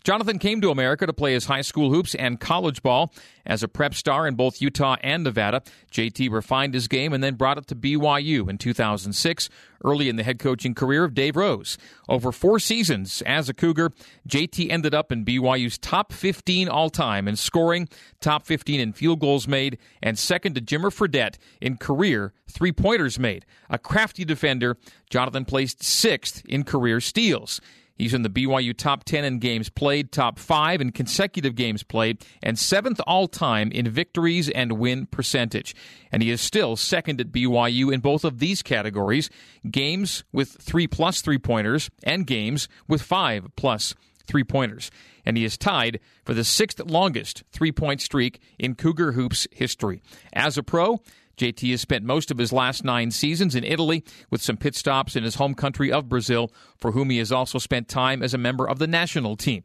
[0.05, 3.13] Jonathan came to America to play his high school hoops and college ball.
[3.45, 7.35] As a prep star in both Utah and Nevada, JT refined his game and then
[7.35, 9.49] brought it to BYU in 2006,
[9.85, 11.77] early in the head coaching career of Dave Rose.
[12.09, 13.91] Over four seasons as a Cougar,
[14.29, 17.89] JT ended up in BYU's top 15 all time in scoring,
[18.21, 23.19] top 15 in field goals made, and second to Jimmer Fredette in career three pointers
[23.19, 23.45] made.
[23.69, 24.77] A crafty defender,
[25.09, 27.61] Jonathan placed sixth in career steals.
[28.01, 32.25] He's in the BYU top 10 in games played, top 5 in consecutive games played,
[32.43, 35.75] and 7th all time in victories and win percentage.
[36.11, 39.29] And he is still second at BYU in both of these categories
[39.71, 43.95] games with 3 plus three pointers and games with 5 plus
[44.27, 44.91] three pointers.
[45.27, 50.01] And he is tied for the sixth longest three point streak in Cougar Hoops history.
[50.33, 51.01] As a pro,
[51.41, 55.17] JT has spent most of his last nine seasons in Italy with some pit stops
[55.17, 58.39] in his home country of Brazil, for whom he has also spent time as a
[58.39, 59.63] member of the national team.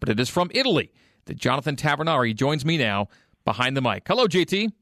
[0.00, 0.90] But it is from Italy
[1.26, 3.08] that Jonathan Tavernari joins me now
[3.44, 4.04] behind the mic.
[4.08, 4.72] Hello, JT.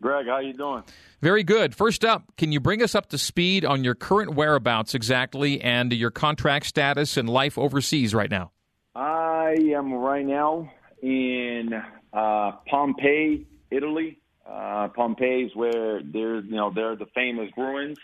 [0.00, 0.82] Greg, how are you doing?
[1.22, 1.76] Very good.
[1.76, 5.92] First up, can you bring us up to speed on your current whereabouts exactly and
[5.92, 8.50] your contract status and life overseas right now?
[8.96, 11.72] I am right now in
[12.12, 14.18] uh, Pompeii, Italy.
[14.46, 17.98] Uh, Pompeii where there's, you know, there are the famous ruins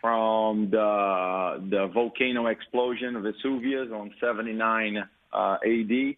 [0.00, 6.14] from the the volcano explosion of Vesuvius on 79 uh, AD.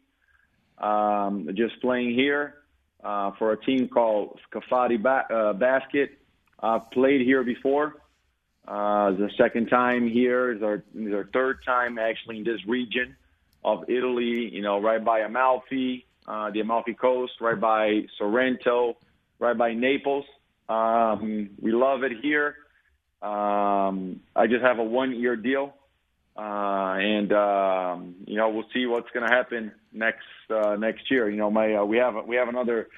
[0.79, 2.55] Um, just playing here
[3.03, 6.19] uh, for a team called Scafati ba- uh, Basket.
[6.61, 7.97] I've played here before.
[8.67, 13.17] Uh, the second time here is our, is our third time actually in this region
[13.65, 14.51] of Italy.
[14.53, 18.97] You know, right by Amalfi, uh, the Amalfi Coast, right by Sorrento,
[19.39, 20.25] right by Naples.
[20.69, 22.57] Um, we love it here.
[23.23, 25.75] Um, I just have a one-year deal,
[26.37, 31.29] uh, and um, you know we'll see what's going to happen next uh, next year.
[31.29, 32.89] You know, my uh, we have we have another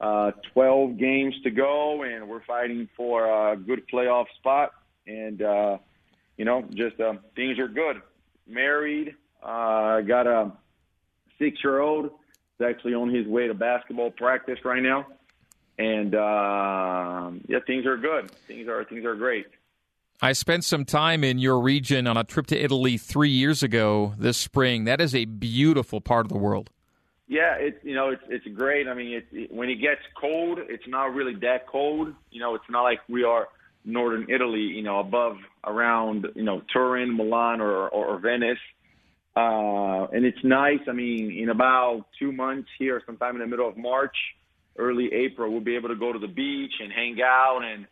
[0.00, 4.72] uh, 12 games to go, and we're fighting for a good playoff spot.
[5.06, 5.78] And uh,
[6.36, 8.02] you know, just uh, things are good.
[8.46, 10.52] Married, uh, got a
[11.38, 12.10] six-year-old.
[12.58, 15.06] He's actually on his way to basketball practice right now,
[15.78, 18.30] and uh, yeah, things are good.
[18.46, 19.46] Things are things are great.
[20.22, 24.14] I spent some time in your region on a trip to Italy three years ago
[24.16, 24.84] this spring.
[24.84, 26.70] That is a beautiful part of the world.
[27.26, 28.86] Yeah, it's you know it's it's great.
[28.86, 32.14] I mean, it, it, when it gets cold, it's not really that cold.
[32.30, 33.48] You know, it's not like we are
[33.84, 34.60] northern Italy.
[34.60, 38.58] You know, above around you know Turin, Milan, or or, or Venice.
[39.36, 40.78] Uh, and it's nice.
[40.86, 44.16] I mean, in about two months here, sometime in the middle of March,
[44.76, 47.62] early April, we'll be able to go to the beach and hang out.
[47.64, 47.86] And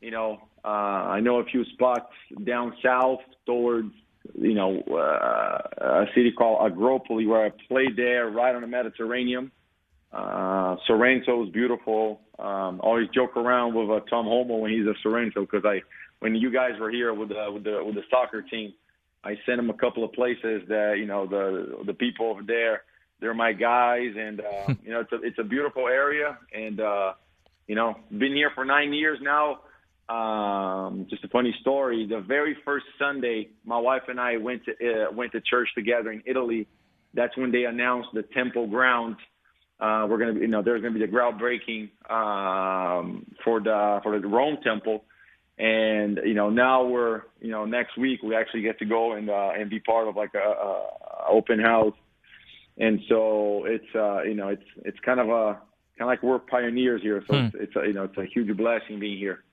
[0.00, 2.12] you know, uh, I know a few spots
[2.44, 3.92] down south towards
[4.38, 9.50] you know, uh, a city called Agropoli where I played there right on the Mediterranean.
[10.12, 12.20] Uh, Sorrento is beautiful.
[12.38, 15.82] Um, always joke around with uh, Tom Holmoe when he's at Sorrento because I,
[16.20, 18.72] when you guys were here with the, with the with the soccer team,
[19.24, 22.82] I sent him a couple of places that you know the the people over there,
[23.24, 27.14] they're my guys, and uh, you know it's a it's a beautiful area, and uh,
[27.66, 29.60] you know been here for nine years now.
[30.06, 32.06] Um, just a funny story.
[32.06, 36.12] The very first Sunday, my wife and I went to uh, went to church together
[36.12, 36.68] in Italy.
[37.14, 39.16] That's when they announced the temple grounds.
[39.80, 44.20] Uh, we're gonna, be, you know, there's gonna be the groundbreaking um, for the for
[44.20, 45.04] the Rome temple,
[45.56, 49.30] and you know now we're, you know, next week we actually get to go and
[49.30, 51.94] uh, and be part of like a, a open house,
[52.78, 55.60] and so it's uh, you know it's it's kind of a
[55.98, 57.44] kind of like we're pioneers here, so hmm.
[57.46, 59.44] it's, it's a, you know it's a huge blessing being here.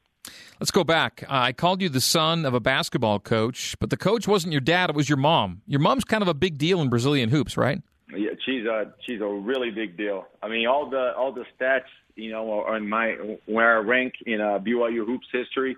[0.60, 1.24] Let's go back.
[1.24, 4.62] Uh, I called you the son of a basketball coach, but the coach wasn't your
[4.62, 5.62] dad; it was your mom.
[5.68, 7.82] Your mom's kind of a big deal in Brazilian hoops, right?
[8.16, 10.26] Yeah, she's a she's a really big deal.
[10.42, 14.42] I mean, all the all the stats, you know, on my where I rank in
[14.42, 15.78] uh, BYU hoops history.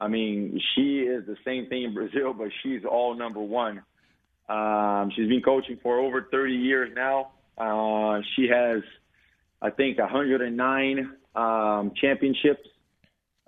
[0.00, 3.82] I mean, she is the same thing in Brazil, but she's all number one.
[4.48, 7.32] Um, she's been coaching for over 30 years now.
[7.56, 8.82] Uh, she has,
[9.60, 12.66] I think, 109 um, championships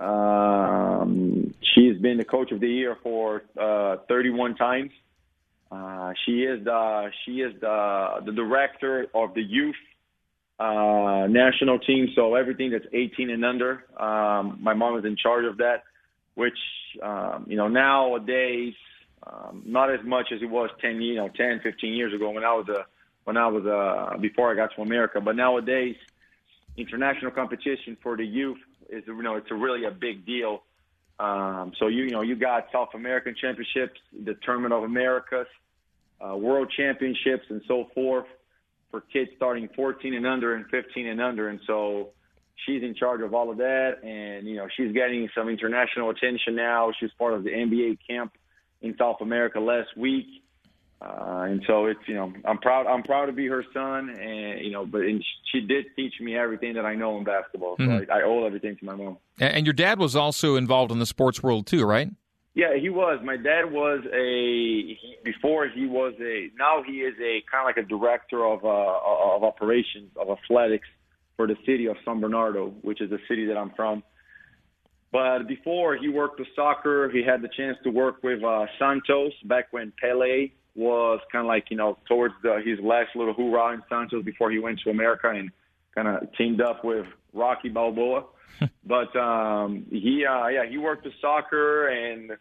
[0.01, 4.91] um, she's been the coach of the year for uh, 31 times.
[5.71, 9.77] Uh, she is the she is the the director of the youth
[10.59, 12.09] uh, national team.
[12.17, 15.85] So everything that's 18 and under, um, my mom is in charge of that.
[16.35, 16.59] Which
[17.03, 18.75] um, you know nowadays,
[19.27, 22.45] um, not as much as it was 10 you know 10 15 years ago when
[22.45, 22.87] I was a
[23.25, 25.21] when I was uh, before I got to America.
[25.21, 25.97] But nowadays,
[26.77, 30.63] international competition for the youth is you know it's a really a big deal.
[31.19, 35.47] Um, so you you know you got South American championships, the Tournament of Americas,
[36.21, 38.27] uh, World Championships, and so forth
[38.91, 42.09] for kids starting 14 and under and 15 and under, and so
[42.67, 46.57] she's in charge of all of that, and you know she's getting some international attention
[46.57, 46.91] now.
[46.99, 48.33] She's part of the NBA camp
[48.83, 50.27] in South America last week.
[51.03, 54.61] Uh, and so it's you know I'm proud I'm proud to be her son and
[54.63, 57.85] you know but and she did teach me everything that I know in basketball so
[57.85, 58.13] mm-hmm.
[58.13, 59.17] I, I, owe everything to my mom.
[59.39, 62.11] And your dad was also involved in the sports world too, right?
[62.53, 63.21] Yeah, he was.
[63.25, 67.65] My dad was a he, before he was a now he is a kind of
[67.65, 70.89] like a director of uh, of operations of athletics
[71.37, 74.03] for the city of San Bernardo, which is the city that I'm from.
[75.13, 79.33] But before he worked with soccer, he had the chance to work with uh, Santos
[79.45, 83.75] back when Pele was kind of like you know towards the, his last little hoorah
[83.75, 85.51] in Santos before he went to America and
[85.95, 88.25] kind of teamed up with Rocky Balboa.
[88.87, 92.33] but um, he uh, yeah he worked with soccer and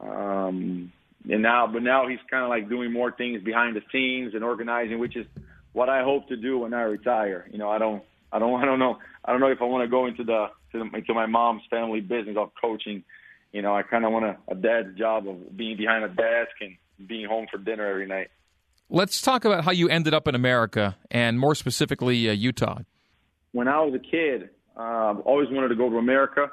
[0.00, 0.92] um,
[1.28, 4.44] and now but now he's kind of like doing more things behind the scenes and
[4.44, 5.26] organizing, which is
[5.72, 7.48] what I hope to do when I retire.
[7.50, 9.84] You know I don't I don't I don't know I don't know if I want
[9.84, 13.04] to go into the to, into my mom's family business of coaching.
[13.52, 16.52] You know, I kind of want a, a dad's job of being behind a desk
[16.60, 18.28] and being home for dinner every night.
[18.88, 22.80] Let's talk about how you ended up in America and more specifically uh, Utah.
[23.52, 26.50] When I was a kid, uh, always wanted to go to America.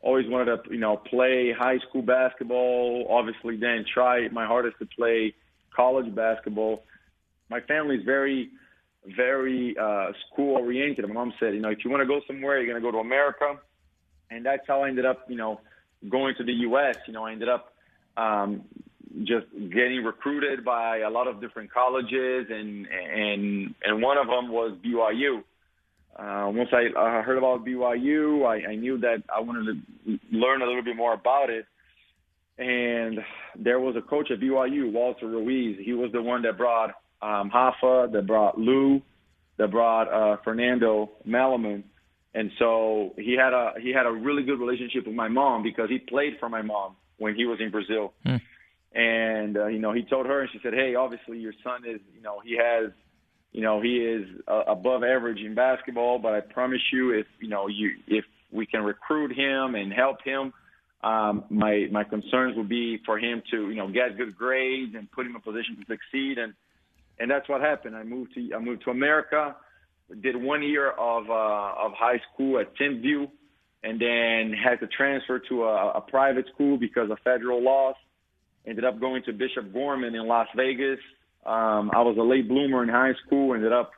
[0.00, 3.06] Always wanted to, you know, play high school basketball.
[3.10, 5.34] Obviously, then try my hardest to play
[5.74, 6.84] college basketball.
[7.50, 8.50] My family's very,
[9.14, 11.06] very uh, school oriented.
[11.06, 12.92] My mom said, you know, if you want to go somewhere, you're going to go
[12.92, 13.58] to America,
[14.30, 15.60] and that's how I ended up, you know,
[16.08, 16.96] going to the U.S.
[17.06, 17.74] You know, I ended up
[18.16, 18.64] um,
[19.24, 24.50] just getting recruited by a lot of different colleges, and and and one of them
[24.50, 25.42] was BYU.
[26.18, 29.66] Uh, once I uh, heard about BYU, I, I knew that I wanted
[30.06, 31.66] to learn a little bit more about it.
[32.58, 33.18] And
[33.54, 35.78] there was a coach at BYU, Walter Roese.
[35.84, 36.94] He was the one that brought
[37.26, 39.02] um, Hoffa, that brought Lou,
[39.58, 41.82] that brought uh, Fernando Malamun.
[42.34, 45.88] And so he had a he had a really good relationship with my mom because
[45.88, 48.12] he played for my mom when he was in Brazil.
[48.26, 48.40] Mm.
[48.94, 52.00] And uh, you know, he told her, and she said, "Hey, obviously your son is,
[52.14, 52.92] you know, he has,
[53.52, 57.48] you know, he is uh, above average in basketball, but I promise you, if you
[57.48, 60.52] know, you if we can recruit him and help him,
[61.02, 65.10] um, my my concerns would be for him to, you know, get good grades and
[65.10, 66.52] put him in a position to succeed." And
[67.18, 67.96] and that's what happened.
[67.96, 69.56] I moved to I moved to America,
[70.20, 73.28] did one year of uh, of high school at Timpview,
[73.82, 77.94] and then had to transfer to a, a private school because of federal laws.
[78.66, 80.98] Ended up going to Bishop Gorman in Las Vegas.
[81.44, 83.54] Um, I was a late bloomer in high school.
[83.54, 83.92] Ended up,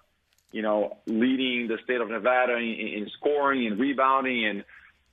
[0.52, 4.64] you know, leading the state of Nevada in, in scoring and rebounding, and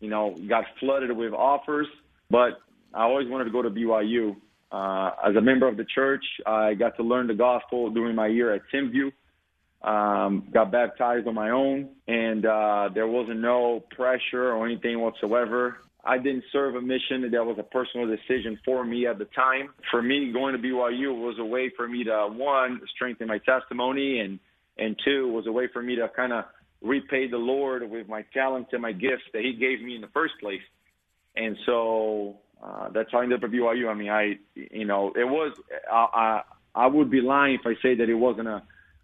[0.01, 1.87] you know, got flooded with offers.
[2.29, 2.59] But
[2.93, 4.35] I always wanted to go to BYU.
[4.75, 8.27] Uh, as a member of the church, I got to learn the gospel during my
[8.27, 9.09] year at Timpview.
[9.81, 15.77] Um, got baptized on my own, and uh, there wasn't no pressure or anything whatsoever.
[16.03, 19.69] I didn't serve a mission that was a personal decision for me at the time.
[19.91, 24.19] For me, going to BYU was a way for me to one strengthen my testimony,
[24.19, 24.39] and
[24.77, 26.45] and two was a way for me to kind of
[26.81, 30.11] repay the Lord with my talents and my gifts that He gave me in the
[30.13, 30.65] first place.
[31.37, 33.89] And so uh, that's how I ended up at BYU.
[33.89, 35.53] I mean, I, you know, it was,
[35.91, 38.63] I, I, I would be lying if I say that it wasn't a,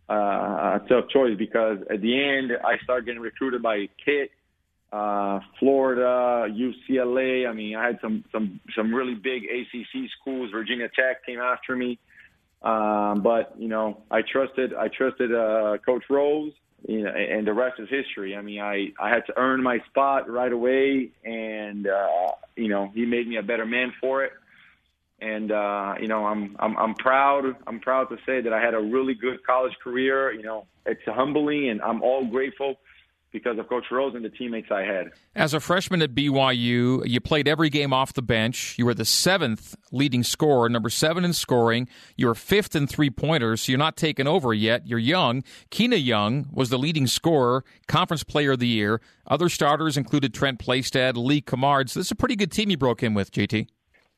[0.10, 4.32] uh, a tough choice because at the end I started getting recruited by Kit,
[4.92, 7.48] uh, Florida, UCLA.
[7.48, 10.52] I mean, I had some, some, some really big ACC schools.
[10.52, 11.98] Virginia Tech came after me.
[12.62, 16.52] Um, but you know, I trusted, I trusted, uh, Coach Rose
[16.88, 18.36] you know, and the rest is history.
[18.36, 22.92] I mean, I I had to earn my spot right away, and uh, you know,
[22.94, 24.32] he made me a better man for it.
[25.20, 27.56] And uh, you know, I'm I'm I'm proud.
[27.68, 30.32] I'm proud to say that I had a really good college career.
[30.32, 32.78] You know, it's humbling, and I'm all grateful
[33.32, 35.12] because of Coach Rose and the teammates I had.
[35.36, 38.76] As a freshman at BYU, you played every game off the bench.
[38.78, 41.88] You were the seventh leading scorer, number seven in scoring.
[42.18, 44.88] You were fifth in three pointers, so you're not taken over yet.
[44.88, 45.44] You're young.
[45.70, 49.02] Keena Young was the leading scorer, conference player of the year.
[49.28, 51.90] Other starters included Trent Plaisted, Lee Cummard.
[51.90, 53.68] So this is a pretty good team you broke in with, JT.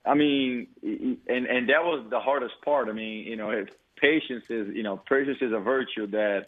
[0.05, 2.89] I mean, and and that was the hardest part.
[2.89, 6.47] I mean, you know, patience is you know patience is a virtue that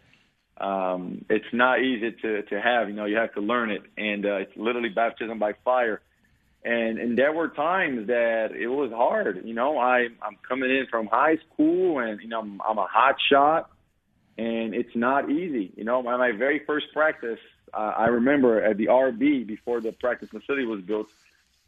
[0.58, 2.90] um, it's not easy to, to have.
[2.90, 6.02] You know, you have to learn it, and uh, it's literally baptism by fire.
[6.64, 9.42] And and there were times that it was hard.
[9.46, 12.88] You know, I I'm coming in from high school, and you know I'm, I'm a
[12.88, 13.70] hot shot,
[14.38, 15.72] and it's not easy.
[15.76, 17.40] You know, my, my very first practice,
[17.74, 21.08] uh, I remember at the RB before the practice facility was built.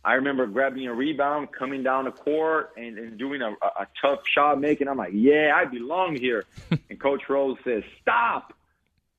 [0.04, 4.22] I remember grabbing a rebound, coming down the court, and, and doing a, a tough
[4.26, 4.88] shot making.
[4.88, 6.46] I'm like, yeah, I belong here.
[6.90, 8.54] and Coach Rose says, stop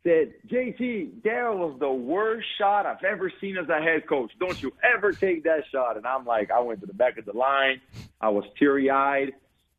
[0.02, 4.30] said, JT, that was the worst shot I've ever seen as a head coach.
[4.38, 5.96] Don't you ever take that shot.
[5.96, 7.80] And I'm like, I went to the back of the line.
[8.20, 9.32] I was teary eyed.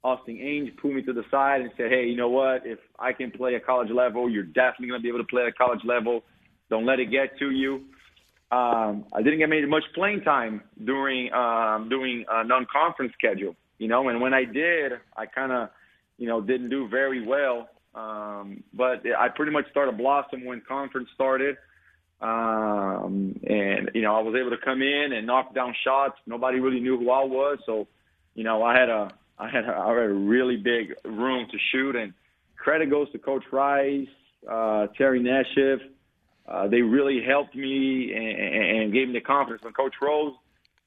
[0.04, 2.66] Austin Ainge pulled me to the side and said, Hey, you know what?
[2.66, 5.46] If I can play at college level, you're definitely going to be able to play
[5.46, 6.24] at college level.
[6.70, 7.86] Don't let it get to you.
[8.52, 14.10] Um, I didn't get much playing time during um, doing a non-conference schedule, you know.
[14.10, 15.70] And when I did, I kind of,
[16.18, 17.70] you know, didn't do very well.
[17.96, 21.58] Um, but I pretty much started blossom when conference started.
[22.22, 26.18] Um, and, you know, I was able to come in and knock down shots.
[26.28, 27.60] Nobody really knew who I was.
[27.66, 27.88] So,
[28.36, 31.58] you know, I had a, I had a, I had a really big room to
[31.72, 32.14] shoot and
[32.58, 34.08] credit goes to coach Rice,
[34.50, 35.80] uh, Terry Nashif.
[36.48, 40.34] Uh, they really helped me and, and gave me the confidence when coach Rose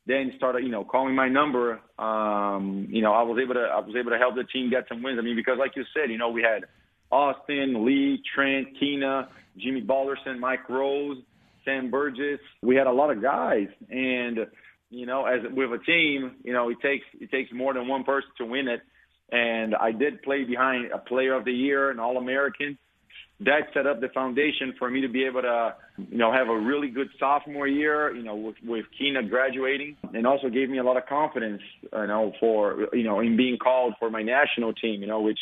[0.06, 1.80] then started, you know, calling my number.
[1.98, 4.88] Um, you know, I was able to, I was able to help the team get
[4.88, 5.18] some wins.
[5.18, 6.64] I mean, because like you said, you know, we had,
[7.12, 11.18] Austin, Lee, Trent, Keena, Jimmy Balderson, Mike Rose,
[11.64, 12.40] Sam Burgess.
[12.62, 14.38] We had a lot of guys, and
[14.90, 18.04] you know, as with a team, you know, it takes it takes more than one
[18.04, 18.80] person to win it.
[19.30, 22.78] And I did play behind a Player of the Year, an All American.
[23.40, 26.56] That set up the foundation for me to be able to, you know, have a
[26.56, 28.14] really good sophomore year.
[28.14, 31.62] You know, with, with Keena graduating, and also gave me a lot of confidence.
[31.92, 35.00] You know, for you know, in being called for my national team.
[35.00, 35.40] You know, which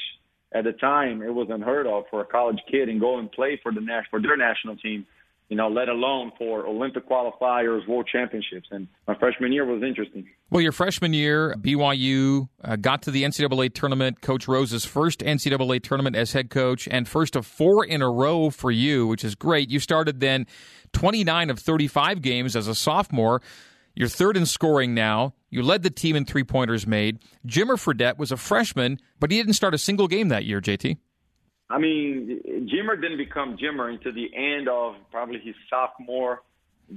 [0.52, 3.58] at the time it was unheard of for a college kid and go and play
[3.62, 3.80] for the
[4.10, 5.06] for their national team
[5.50, 8.68] you know, let alone for Olympic qualifiers, world championships.
[8.70, 10.28] And my freshman year was interesting.
[10.48, 15.82] Well, your freshman year, BYU uh, got to the NCAA tournament, Coach Rose's first NCAA
[15.82, 19.34] tournament as head coach, and first of four in a row for you, which is
[19.34, 19.70] great.
[19.70, 20.46] You started then
[20.92, 23.42] 29 of 35 games as a sophomore.
[23.94, 25.34] You're third in scoring now.
[25.50, 27.18] You led the team in three pointers made.
[27.46, 30.96] Jimmer Fredette was a freshman, but he didn't start a single game that year, JT.
[31.68, 32.40] I mean,
[32.72, 36.42] Jimmer didn't become Jimmer until the end of probably his sophomore,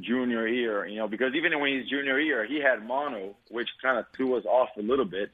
[0.01, 0.85] junior year.
[0.87, 4.35] You know, because even when his junior year, he had mono, which kind of threw
[4.35, 5.31] us off a little bit.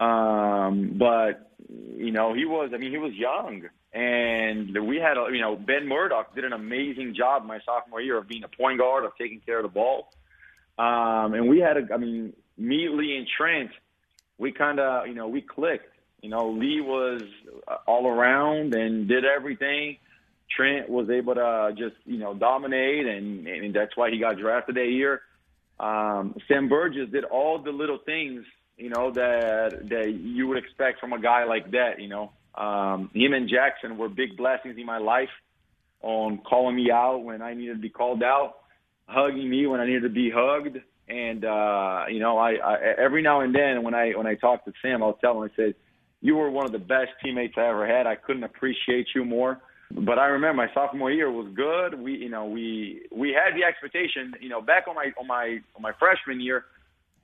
[0.00, 2.70] Um, but you know, he was.
[2.74, 3.62] I mean, he was young,
[3.92, 5.14] and we had.
[5.32, 8.78] You know, Ben Murdoch did an amazing job my sophomore year of being a point
[8.78, 10.10] guard, of taking care of the ball.
[10.78, 11.76] Um, and we had.
[11.76, 13.70] A, I mean, me, Lee, and Trent,
[14.38, 15.94] we kind of, you know, we clicked
[16.24, 17.20] you know, Lee was
[17.86, 19.98] all around and did everything.
[20.56, 24.76] Trent was able to just, you know, dominate, and, and that's why he got drafted
[24.76, 25.20] that year.
[25.78, 28.46] Um, Sam Burgess did all the little things,
[28.78, 32.00] you know, that that you would expect from a guy like that.
[32.00, 35.34] You know, um, him and Jackson were big blessings in my life
[36.00, 38.60] on calling me out when I needed to be called out,
[39.06, 40.78] hugging me when I needed to be hugged,
[41.08, 44.64] and uh, you know, I, I every now and then when I when I talk
[44.64, 45.74] to Sam, I'll tell him I said
[46.20, 48.06] you were one of the best teammates I ever had.
[48.06, 49.60] I couldn't appreciate you more.
[49.90, 52.00] But I remember my sophomore year was good.
[52.00, 55.60] We, you know, we we had the expectation, you know, back on my on my
[55.76, 56.64] on my freshman year,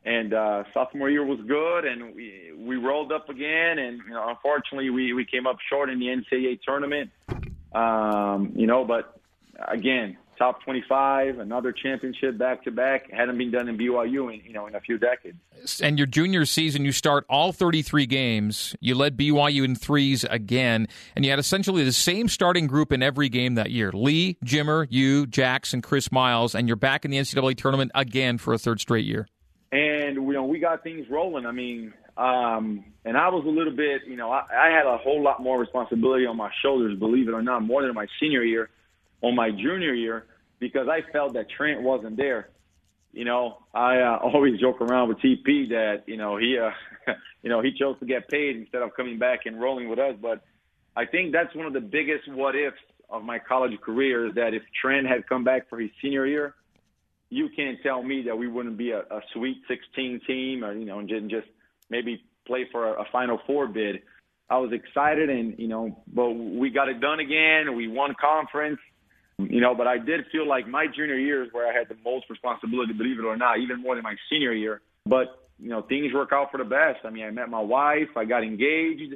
[0.05, 4.28] and uh, sophomore year was good, and we we rolled up again, and you know,
[4.28, 7.11] unfortunately we we came up short in the NCAA tournament.
[7.72, 9.18] Um, you know, but
[9.66, 13.11] again, top 25, another championship back to back.
[13.11, 15.36] Hadn't been done in BYU in you know in a few decades.
[15.82, 18.74] And your junior season, you start all 33 games.
[18.80, 23.03] You led BYU in threes again, and you had essentially the same starting group in
[23.03, 27.18] every game that year: Lee, Jimmer, you, Jackson, Chris Miles, and you're back in the
[27.18, 29.28] NCAA tournament again for a third straight year.
[29.72, 31.45] And you know we got things rolling.
[31.45, 34.97] I mean, um, and I was a little bit, you know, I, I had a
[34.97, 38.43] whole lot more responsibility on my shoulders, believe it or not, more than my senior
[38.43, 38.70] year.
[39.22, 40.24] On my junior year,
[40.61, 42.51] because I felt that Trent wasn't there.
[43.13, 47.51] You know, I uh, always joke around with TP that you know he, uh, you
[47.51, 50.15] know, he chose to get paid instead of coming back and rolling with us.
[50.21, 50.45] But
[50.95, 52.77] I think that's one of the biggest what ifs
[53.09, 56.55] of my college career is that if Trent had come back for his senior year,
[57.29, 60.85] you can't tell me that we wouldn't be a, a Sweet 16 team, or you
[60.85, 61.49] know, and just
[61.89, 64.03] maybe play for a, a Final Four bid.
[64.49, 67.77] I was excited, and you know, but we got it done again.
[67.77, 68.81] We won conference
[69.51, 71.97] you know, but I did feel like my junior year is where I had the
[72.05, 74.80] most responsibility, believe it or not, even more than my senior year.
[75.07, 77.05] But, you know, things work out for the best.
[77.05, 79.14] I mean, I met my wife, I got engaged,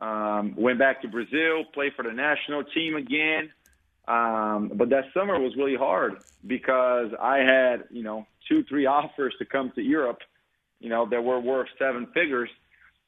[0.00, 3.50] um, went back to Brazil, played for the national team again.
[4.06, 6.14] Um, but that summer was really hard
[6.46, 10.18] because I had, you know, two, three offers to come to Europe,
[10.80, 12.50] you know, that were worth seven figures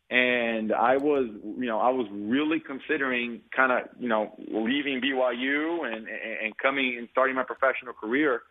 [0.09, 5.85] and I was, you know, I was really considering kind of, you know, leaving BYU
[5.85, 8.43] and and coming and starting my professional career.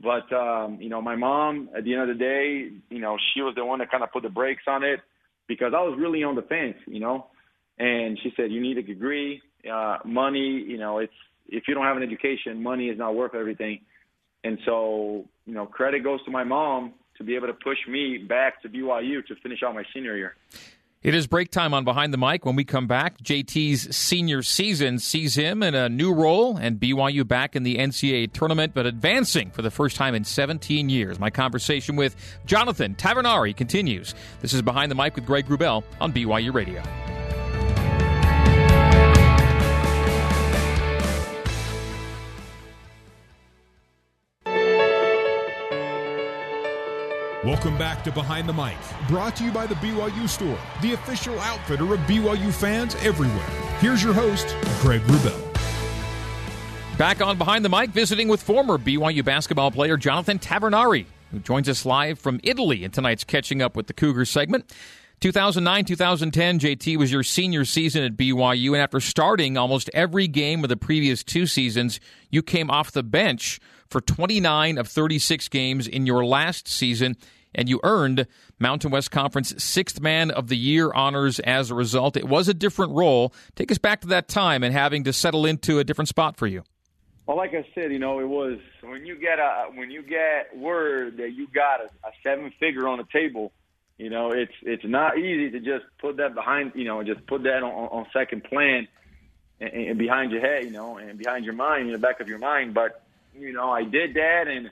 [0.00, 3.42] But um, you know, my mom, at the end of the day, you know, she
[3.42, 5.00] was the one that kind of put the brakes on it
[5.46, 7.26] because I was really on the fence, you know.
[7.78, 10.64] And she said, "You need a degree, uh, money.
[10.66, 11.12] You know, it's
[11.46, 13.80] if you don't have an education, money is not worth everything."
[14.44, 18.18] And so, you know, credit goes to my mom to be able to push me
[18.18, 20.36] back to BYU to finish out my senior year.
[21.06, 22.44] It is break time on Behind the Mic.
[22.44, 27.24] When we come back, JT's senior season sees him in a new role and BYU
[27.24, 31.20] back in the NCAA tournament, but advancing for the first time in 17 years.
[31.20, 34.16] My conversation with Jonathan Tavernari continues.
[34.40, 36.82] This is Behind the Mic with Greg Wrubell on BYU Radio.
[47.46, 48.76] Welcome back to Behind the Mic,
[49.06, 53.46] brought to you by the BYU Store, the official outfitter of BYU fans everywhere.
[53.78, 54.48] Here's your host,
[54.80, 56.98] Greg Wrubell.
[56.98, 61.68] Back on Behind the Mic, visiting with former BYU basketball player Jonathan Tavernari, who joins
[61.68, 64.74] us live from Italy in tonight's Catching Up with the Cougars segment.
[65.20, 70.64] 2009 2010, JT was your senior season at BYU, and after starting almost every game
[70.64, 75.86] of the previous two seasons, you came off the bench for 29 of 36 games
[75.86, 77.16] in your last season,
[77.56, 78.28] and you earned
[78.60, 82.16] Mountain West Conference Sixth Man of the Year honors as a result.
[82.16, 83.34] It was a different role.
[83.56, 86.46] Take us back to that time and having to settle into a different spot for
[86.46, 86.62] you.
[87.26, 90.56] Well, like I said, you know, it was when you get a when you get
[90.56, 93.52] word that you got a, a seven figure on the table
[93.98, 97.44] you know, it's it's not easy to just put that behind, you know, just put
[97.44, 98.88] that on, on second plan
[99.58, 102.28] and, and behind your head, you know, and behind your mind, in the back of
[102.28, 102.74] your mind.
[102.74, 103.02] But
[103.34, 104.70] you know, I did that, and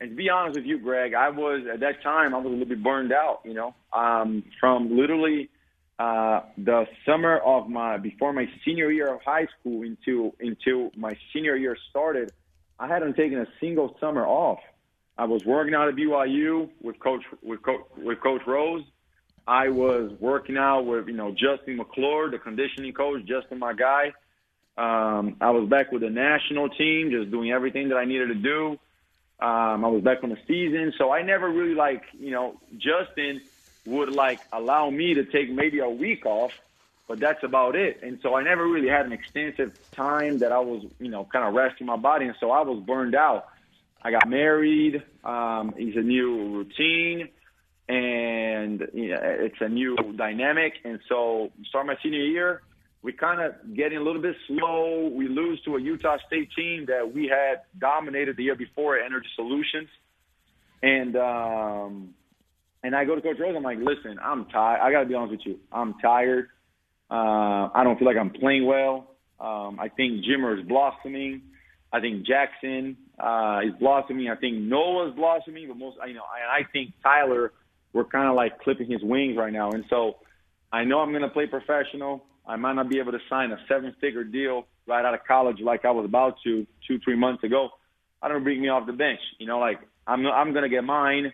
[0.00, 2.48] and to be honest with you, Greg, I was at that time I was a
[2.48, 5.50] little bit burned out, you know, um, from literally
[5.98, 11.12] uh, the summer of my before my senior year of high school into until my
[11.32, 12.32] senior year started.
[12.78, 14.60] I hadn't taken a single summer off.
[15.18, 18.84] I was working out at BYU with Coach with Coach with Coach Rose.
[19.46, 24.14] I was working out with you know Justin McClure, the conditioning coach, Justin, my guy.
[24.78, 28.34] Um, I was back with the national team, just doing everything that I needed to
[28.34, 28.78] do.
[29.40, 33.40] Um, I was back on the season, so I never really like you know Justin
[33.86, 36.52] would like allow me to take maybe a week off,
[37.08, 38.00] but that's about it.
[38.02, 41.46] And so I never really had an extensive time that I was you know kind
[41.46, 43.46] of resting my body, and so I was burned out.
[44.02, 45.02] I got married.
[45.24, 47.28] Um, it's a new routine,
[47.88, 50.74] and you know, it's a new dynamic.
[50.84, 52.62] And so, start my senior year,
[53.02, 55.08] we kind of getting a little bit slow.
[55.08, 59.06] We lose to a Utah State team that we had dominated the year before at
[59.06, 59.88] Energy Solutions,
[60.82, 62.14] and um,
[62.82, 63.54] and I go to Coach Rose.
[63.56, 64.80] I'm like, listen, I'm tired.
[64.80, 65.58] I got to be honest with you.
[65.72, 66.48] I'm tired.
[67.10, 69.10] Uh, I don't feel like I'm playing well.
[69.40, 71.42] Um, I think Jimmer is blossoming.
[71.92, 74.28] I think Jackson uh, is blossoming.
[74.28, 77.52] I think Noah's blossoming, but most, you know, I, I think Tyler,
[77.92, 79.70] we're kind of like clipping his wings right now.
[79.70, 80.18] And so
[80.72, 82.24] I know I'm going to play professional.
[82.46, 85.58] I might not be able to sign a seven figure deal right out of college
[85.60, 87.70] like I was about to two, three months ago.
[88.22, 89.20] I don't bring me off the bench.
[89.38, 91.32] You know, like I'm, I'm going to get mine,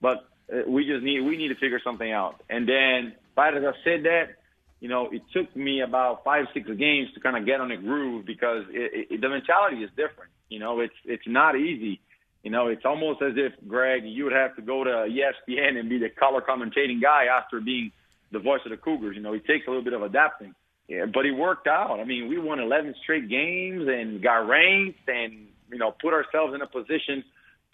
[0.00, 2.42] but uh, we just need, we need to figure something out.
[2.48, 4.38] And then, right as I said that,
[4.80, 7.76] you know, it took me about five, six games to kind of get on a
[7.76, 10.30] groove because it, it, the mentality is different.
[10.48, 12.00] You know, it's it's not easy.
[12.42, 15.88] You know, it's almost as if Greg, you would have to go to ESPN and
[15.88, 17.90] be the color commentating guy after being
[18.30, 19.16] the voice of the Cougars.
[19.16, 20.54] You know, it takes a little bit of adapting.
[20.88, 22.00] Yeah, but it worked out.
[22.00, 26.54] I mean, we won 11 straight games and got ranked, and you know, put ourselves
[26.54, 27.24] in a position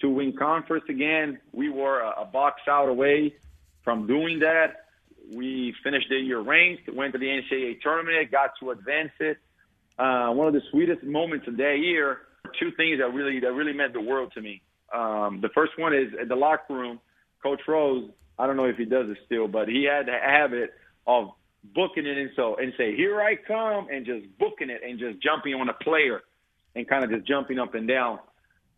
[0.00, 1.38] to win conference again.
[1.52, 3.34] We were a, a box out away
[3.84, 4.84] from doing that
[5.32, 9.38] we finished the year ranked, went to the NCAA tournament, got to advance it.
[9.98, 12.18] Uh, one of the sweetest moments of that year.
[12.61, 14.62] Two things that really that really meant the world to me.
[14.92, 17.00] Um, the first one is at the locker room.
[17.42, 20.70] Coach Rose, I don't know if he does it still, but he had the habit
[21.07, 21.30] of
[21.74, 25.22] booking it and so and say, "Here I come," and just booking it and just
[25.22, 26.22] jumping on a player
[26.74, 28.18] and kind of just jumping up and down.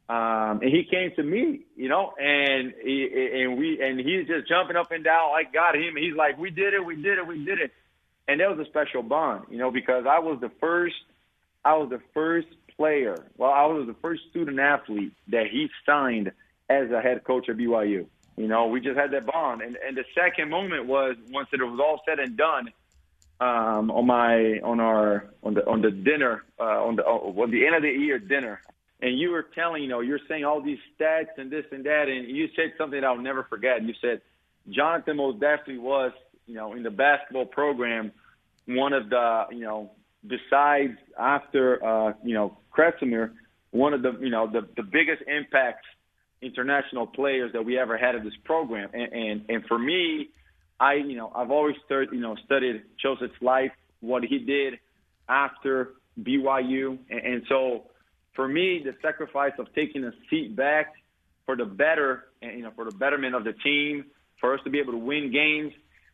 [0.08, 3.08] Um, and he came to me, you know, and he,
[3.42, 5.30] and we and he's just jumping up and down.
[5.34, 5.96] I got him.
[5.96, 7.72] He's like, "We did it, we did it, we did it,"
[8.28, 10.94] and that was a special bond, you know, because I was the first,
[11.64, 12.46] I was the first
[12.76, 13.16] player.
[13.36, 16.30] Well, I was the first student athlete that he signed
[16.68, 18.06] as a head coach at BYU.
[18.36, 21.60] You know, we just had that bond, and and the second moment was once it
[21.62, 22.72] was all said and done.
[23.38, 27.66] Um, on my on our on the on the dinner uh, on the on the
[27.66, 28.60] end of the year dinner
[29.00, 32.08] and you were telling, you know, you're saying all these stats and this and that,
[32.08, 33.82] and you said something that I'll never forget.
[33.82, 34.22] You said
[34.70, 36.12] Jonathan most definitely was,
[36.46, 38.12] you know, in the basketball program,
[38.66, 39.90] one of the, you know,
[40.26, 43.32] besides after, uh, you know, Kresimir,
[43.70, 45.86] one of the, you know, the, the biggest impacts
[46.42, 48.90] international players that we ever had in this program.
[48.92, 50.28] And, and, and for me,
[50.78, 54.78] I, you know, I've always studied, you know, studied Cosic's life, what he did
[55.28, 56.98] after BYU.
[57.10, 57.84] And, and so,
[58.34, 60.92] for me, the sacrifice of taking a seat back
[61.46, 64.04] for the better, you know, for the betterment of the team,
[64.40, 65.72] for us to be able to win games.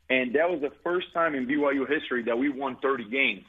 [0.08, 3.44] And that was the first time in BYU history that we won 30 games.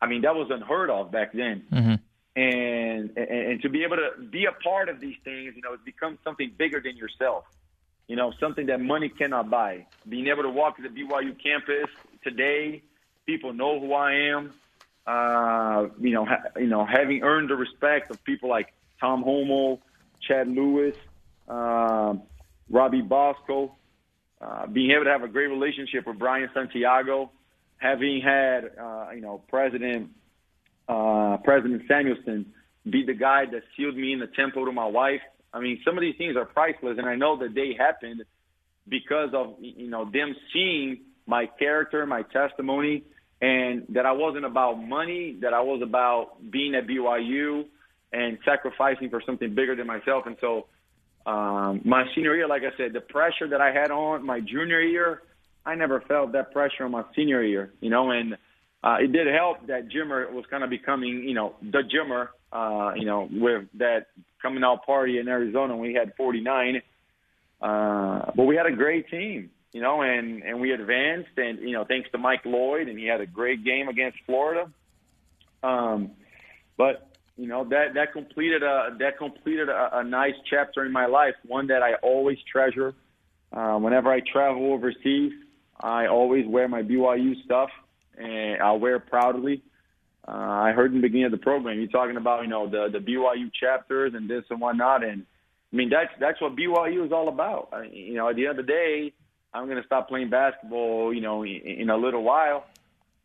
[0.00, 1.62] I mean, that was unheard of back then.
[1.72, 1.94] Mm-hmm.
[2.34, 5.74] And, and and to be able to be a part of these things, you know,
[5.74, 7.44] it becomes something bigger than yourself.
[8.08, 9.86] You know, something that money cannot buy.
[10.08, 11.90] Being able to walk to the BYU campus
[12.24, 12.82] today,
[13.26, 14.54] people know who I am
[15.06, 19.80] uh, you know, ha- you know, having earned the respect of people like Tom Holmoe,
[20.26, 20.94] Chad Lewis,
[21.48, 22.14] uh,
[22.70, 23.76] Robbie Bosco,
[24.40, 27.30] uh, being able to have a great relationship with Brian Santiago,
[27.78, 30.10] having had, uh, you know, President
[30.88, 32.52] uh, President Samuelson
[32.88, 35.20] be the guy that sealed me in the temple to my wife.
[35.52, 38.22] I mean, some of these things are priceless, and I know that they happened
[38.88, 43.04] because of you know them seeing my character, my testimony,
[43.40, 47.66] and that I wasn't about money, that I was about being at BYU
[48.12, 50.24] and sacrificing for something bigger than myself.
[50.26, 50.66] And so,
[51.24, 54.80] um, my senior year, like I said, the pressure that I had on my junior
[54.80, 55.22] year,
[55.64, 58.36] I never felt that pressure on my senior year, you know, and
[58.84, 62.94] uh, it did help that Jimmer was kind of becoming, you know, the Jimmer, uh,
[62.96, 64.06] you know, with that
[64.40, 65.76] coming out party in Arizona.
[65.76, 66.82] We had 49,
[67.60, 71.72] uh, but we had a great team, you know, and and we advanced, and you
[71.72, 74.70] know, thanks to Mike Loyd, and he had a great game against Florida.
[75.62, 76.10] Um,
[76.76, 81.06] but you know that that completed a that completed a, a nice chapter in my
[81.06, 82.94] life, one that I always treasure.
[83.52, 85.32] Uh, whenever I travel overseas,
[85.78, 87.68] I always wear my BYU stuff,
[88.18, 89.62] and I'll wear proudly.
[90.26, 92.88] Uh, I heard in the beginning of the program you talking about you know the
[92.92, 95.26] the BYU chapters and this and whatnot, and
[95.72, 97.70] I mean that's that's what BYU is all about.
[97.72, 99.12] I, you know, at the end of the day,
[99.52, 101.12] I'm going to stop playing basketball.
[101.12, 102.66] You know, in, in a little while.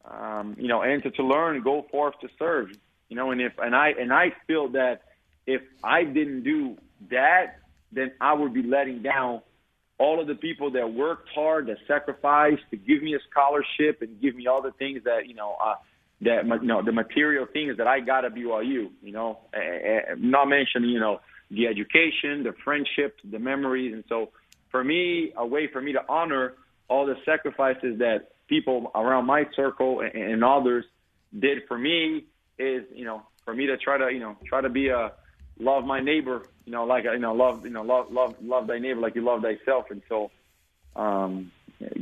[0.10, 2.70] Um, you know, enter to learn, go forth to serve.
[3.10, 5.02] You know, and if and I and I feel that
[5.46, 6.78] if I didn't do
[7.10, 7.60] that,
[7.92, 9.42] then I would be letting down
[10.00, 14.22] all of the people that worked hard, that sacrificed to give me a scholarship and
[14.22, 15.76] give me all the things that you know, uh,
[16.22, 18.90] that you know, the material things that I got at BYU.
[19.02, 24.30] You know, uh, not mentioning you know the education, the friendship, the memories, and so
[24.70, 26.54] for me, a way for me to honor
[26.90, 30.86] all the sacrifices that people around my circle and, and others
[31.38, 32.26] did for me
[32.58, 35.12] is you know for me to try to you know try to be a
[35.60, 38.78] love my neighbor you know like you know love you know love love love thy
[38.78, 39.86] neighbor like you love thyself.
[39.90, 40.30] And so
[40.96, 41.52] um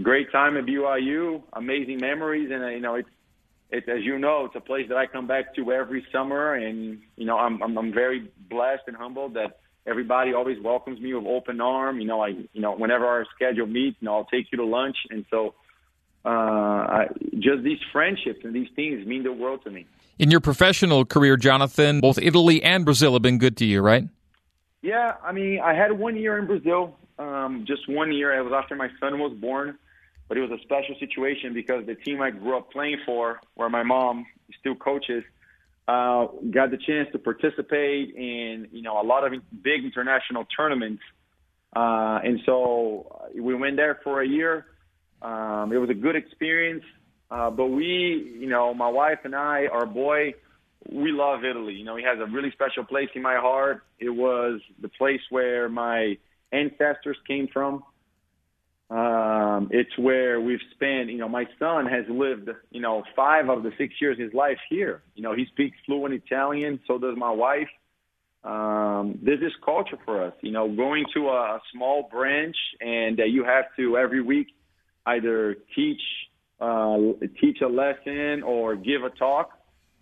[0.02, 2.50] great time at BYU amazing memories.
[2.52, 3.10] And uh, you know it's
[3.70, 6.56] it's as you know it's a place that I come back to every summer.
[6.56, 11.14] And you know I'm I'm, I'm very blessed and humbled that everybody always welcomes me
[11.14, 12.00] with open arm.
[12.00, 14.66] You know I you know whenever our schedule meets you know I'll take you to
[14.66, 14.98] lunch.
[15.12, 15.54] And so
[16.26, 19.86] uh I, just these friendships and these things mean the world to me
[20.18, 24.08] in your professional career, Jonathan, both Italy and Brazil have been good to you, right?
[24.82, 28.38] Yeah, I mean, I had one year in Brazil, um, just one year.
[28.38, 29.78] It was after my son was born,
[30.28, 33.70] but it was a special situation because the team I grew up playing for, where
[33.70, 34.26] my mom
[34.60, 35.24] still coaches,
[35.88, 41.02] uh, got the chance to participate in you know a lot of big international tournaments,
[41.76, 44.66] uh, and so we went there for a year.
[45.22, 46.84] Um, it was a good experience.
[47.32, 50.36] Uh, but we, you know, my wife and I, our boy,
[50.92, 51.74] we love Italy.
[51.74, 53.84] You know, he has a really special place in my heart.
[54.00, 56.18] It was the place where my
[56.52, 57.84] ancestors came from.
[58.90, 63.64] Um, it's where we've spent, you know, my son has lived, you know, five of
[63.64, 65.02] the six years of his life here.
[65.16, 67.70] You know, he speaks fluent Italian, so does my wife.
[68.44, 73.44] Um, this culture for us, you know, going to a, small branch and that you
[73.44, 74.50] have to every week
[75.08, 76.02] either teach
[76.60, 76.98] uh,
[77.42, 79.52] teach a lesson or give a talk.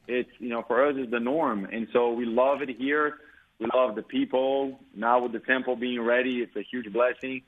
[0.07, 3.19] It's you know for us is the norm, and so we love it here.
[3.59, 4.79] We love the people.
[4.95, 7.43] Now with the temple being ready, it's a huge blessing.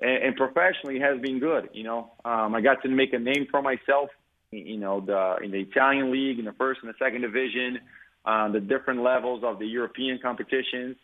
[0.00, 1.70] And, and professionally, it has been good.
[1.72, 4.10] You know, um, I got to make a name for myself.
[4.50, 7.78] You know, the in the Italian league, in the first and the second division,
[8.24, 10.96] uh, the different levels of the European competitions.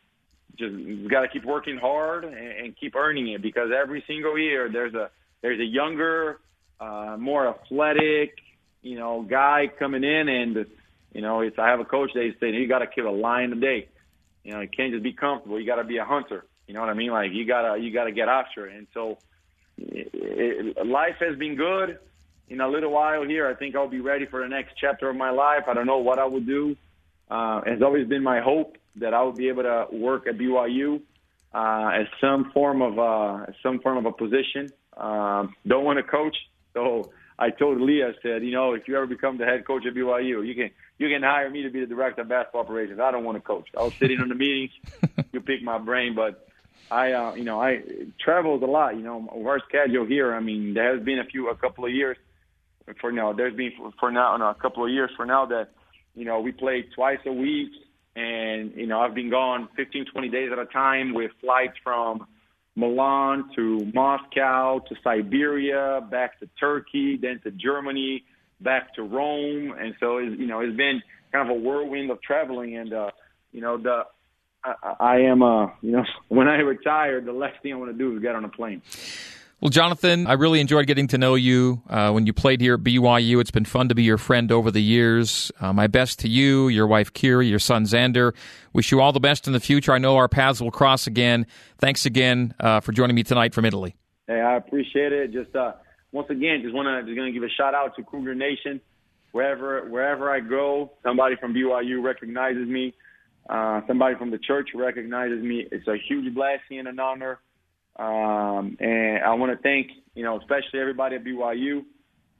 [0.58, 0.74] Just
[1.08, 4.94] got to keep working hard and, and keep earning it because every single year there's
[4.94, 6.40] a there's a younger
[6.80, 8.34] uh, more athletic,
[8.82, 10.66] you know, guy coming in, and
[11.12, 13.52] you know, it's I have a coach that said you got to kill a lion
[13.52, 13.88] a day.
[14.44, 15.58] You know, you can't just be comfortable.
[15.58, 16.44] You got to be a hunter.
[16.66, 17.10] You know what I mean?
[17.10, 18.76] Like you gotta you gotta get after it.
[18.76, 19.18] And so,
[19.78, 21.98] it, it, life has been good.
[22.50, 25.16] In a little while here, I think I'll be ready for the next chapter of
[25.16, 25.64] my life.
[25.66, 26.76] I don't know what I will do.
[27.30, 31.00] Uh, it's always been my hope that I will be able to work at BYU
[31.52, 34.70] uh, as some form of uh, some form of a position.
[34.96, 36.36] Um, don't want to coach.
[36.78, 39.84] So I told Leah, I said, you know, if you ever become the head coach
[39.86, 43.00] at BYU, you can you can hire me to be the director of basketball operations.
[43.00, 43.68] I don't want to coach.
[43.76, 44.72] I was sitting in the meetings.
[45.32, 46.48] You pick my brain, but
[46.90, 47.82] I, uh, you know, I
[48.18, 48.96] traveled a lot.
[48.96, 50.34] You know, our schedule here.
[50.34, 52.16] I mean, there has been a few, a couple of years
[53.00, 53.34] for now.
[53.34, 55.68] There's been for, for now, no, a couple of years for now that,
[56.14, 57.72] you know, we play twice a week,
[58.16, 62.26] and you know, I've been gone 15, 20 days at a time with flights from
[62.78, 68.22] Milan to Moscow to Siberia, back to Turkey, then to Germany,
[68.60, 71.02] back to Rome, and so it's, you know it's been
[71.32, 72.76] kind of a whirlwind of traveling.
[72.76, 73.10] And uh,
[73.50, 74.04] you know the
[74.64, 77.98] I, I am uh you know when I retire, the last thing I want to
[77.98, 78.80] do is get on a plane.
[79.60, 82.80] Well, Jonathan, I really enjoyed getting to know you uh, when you played here at
[82.80, 83.40] BYU.
[83.40, 85.50] It's been fun to be your friend over the years.
[85.60, 88.36] Uh, my best to you, your wife Kiri, your son Xander.
[88.72, 89.92] Wish you all the best in the future.
[89.92, 91.44] I know our paths will cross again.
[91.78, 93.96] Thanks again uh, for joining me tonight from Italy.
[94.28, 95.32] Hey, I appreciate it.
[95.32, 95.72] Just uh,
[96.12, 98.80] once again, just want to just to give a shout out to Cougar Nation.
[99.32, 102.94] Wherever wherever I go, somebody from BYU recognizes me.
[103.50, 105.66] Uh, somebody from the church recognizes me.
[105.72, 107.40] It's a huge blessing and an honor.
[107.98, 111.84] Um, and I want to thank, you know, especially everybody at BYU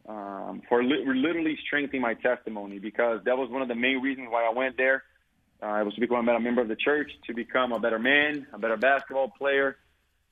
[0.09, 4.29] um, for li- literally strengthening my testimony because that was one of the main reasons
[4.31, 5.03] why I went there.
[5.61, 7.99] Uh, I was to become a better member of the church, to become a better
[7.99, 9.77] man, a better basketball player.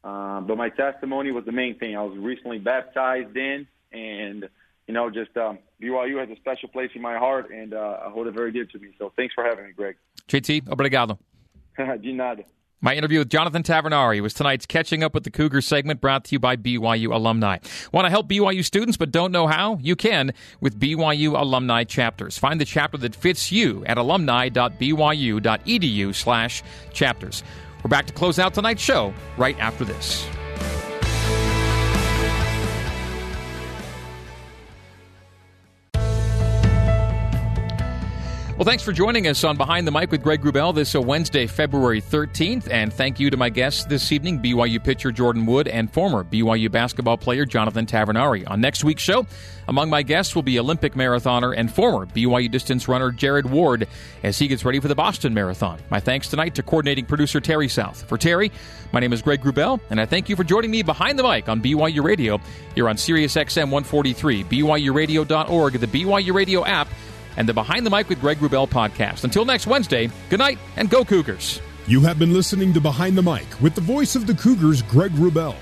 [0.05, 1.97] Uh, but my testimony was the main thing.
[1.97, 4.49] I was recently baptized in, and
[4.87, 8.11] you know, just um, BYU has a special place in my heart, and uh, I
[8.11, 8.91] hold it very dear to me.
[8.99, 9.97] So thanks for having me, Greg.
[10.29, 11.19] JT, obrigado.
[11.77, 12.45] De nada.
[12.83, 16.35] My interview with Jonathan Tavernari was tonight's Catching Up with the Cougars segment brought to
[16.35, 17.57] you by BYU alumni.
[17.91, 19.79] Want to help BYU students but don't know how?
[19.81, 22.37] You can with BYU alumni chapters.
[22.37, 24.55] Find the chapter that fits you at alumni.byu.edu
[26.15, 26.63] slash
[26.93, 27.43] chapters.
[27.83, 30.29] We're back to close out tonight's show right after this.
[38.57, 41.47] Well, thanks for joining us on Behind the Mic with Greg Wrubell this uh, Wednesday,
[41.47, 42.71] February 13th.
[42.71, 46.73] And thank you to my guests this evening, BYU pitcher Jordan Wood and former BYU
[46.73, 48.51] basketball player Jonathan Tavernari.
[48.51, 49.27] On next week's show,
[49.69, 53.89] among my guests will be Olympic marathoner and former BYU distance runner Jared Ward
[54.23, 55.79] as he gets ready for the Boston Marathon.
[55.91, 58.09] My thanks tonight to coordinating producer Terry South.
[58.09, 58.51] For Terry,
[58.91, 61.51] my name is Greg Wrubell, and I thank you for joining me behind the mic
[61.51, 62.41] on BYU Radio.
[62.75, 66.89] You're on Sirius XM 143, BYURadio.org, the BYU Radio app,
[67.37, 69.25] and the Behind the Mic with Greg Wrubell podcast.
[69.25, 71.61] Until next Wednesday, good night and go Cougars.
[71.87, 75.13] You have been listening to Behind the Mic with the voice of the Cougars, Greg
[75.13, 75.57] Wrubell.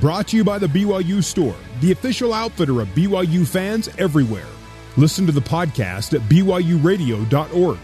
[0.00, 4.46] Brought to you by the BYU Store, the official outfitter of BYU fans everywhere.
[4.96, 7.78] Listen to the podcast at BYURadio.org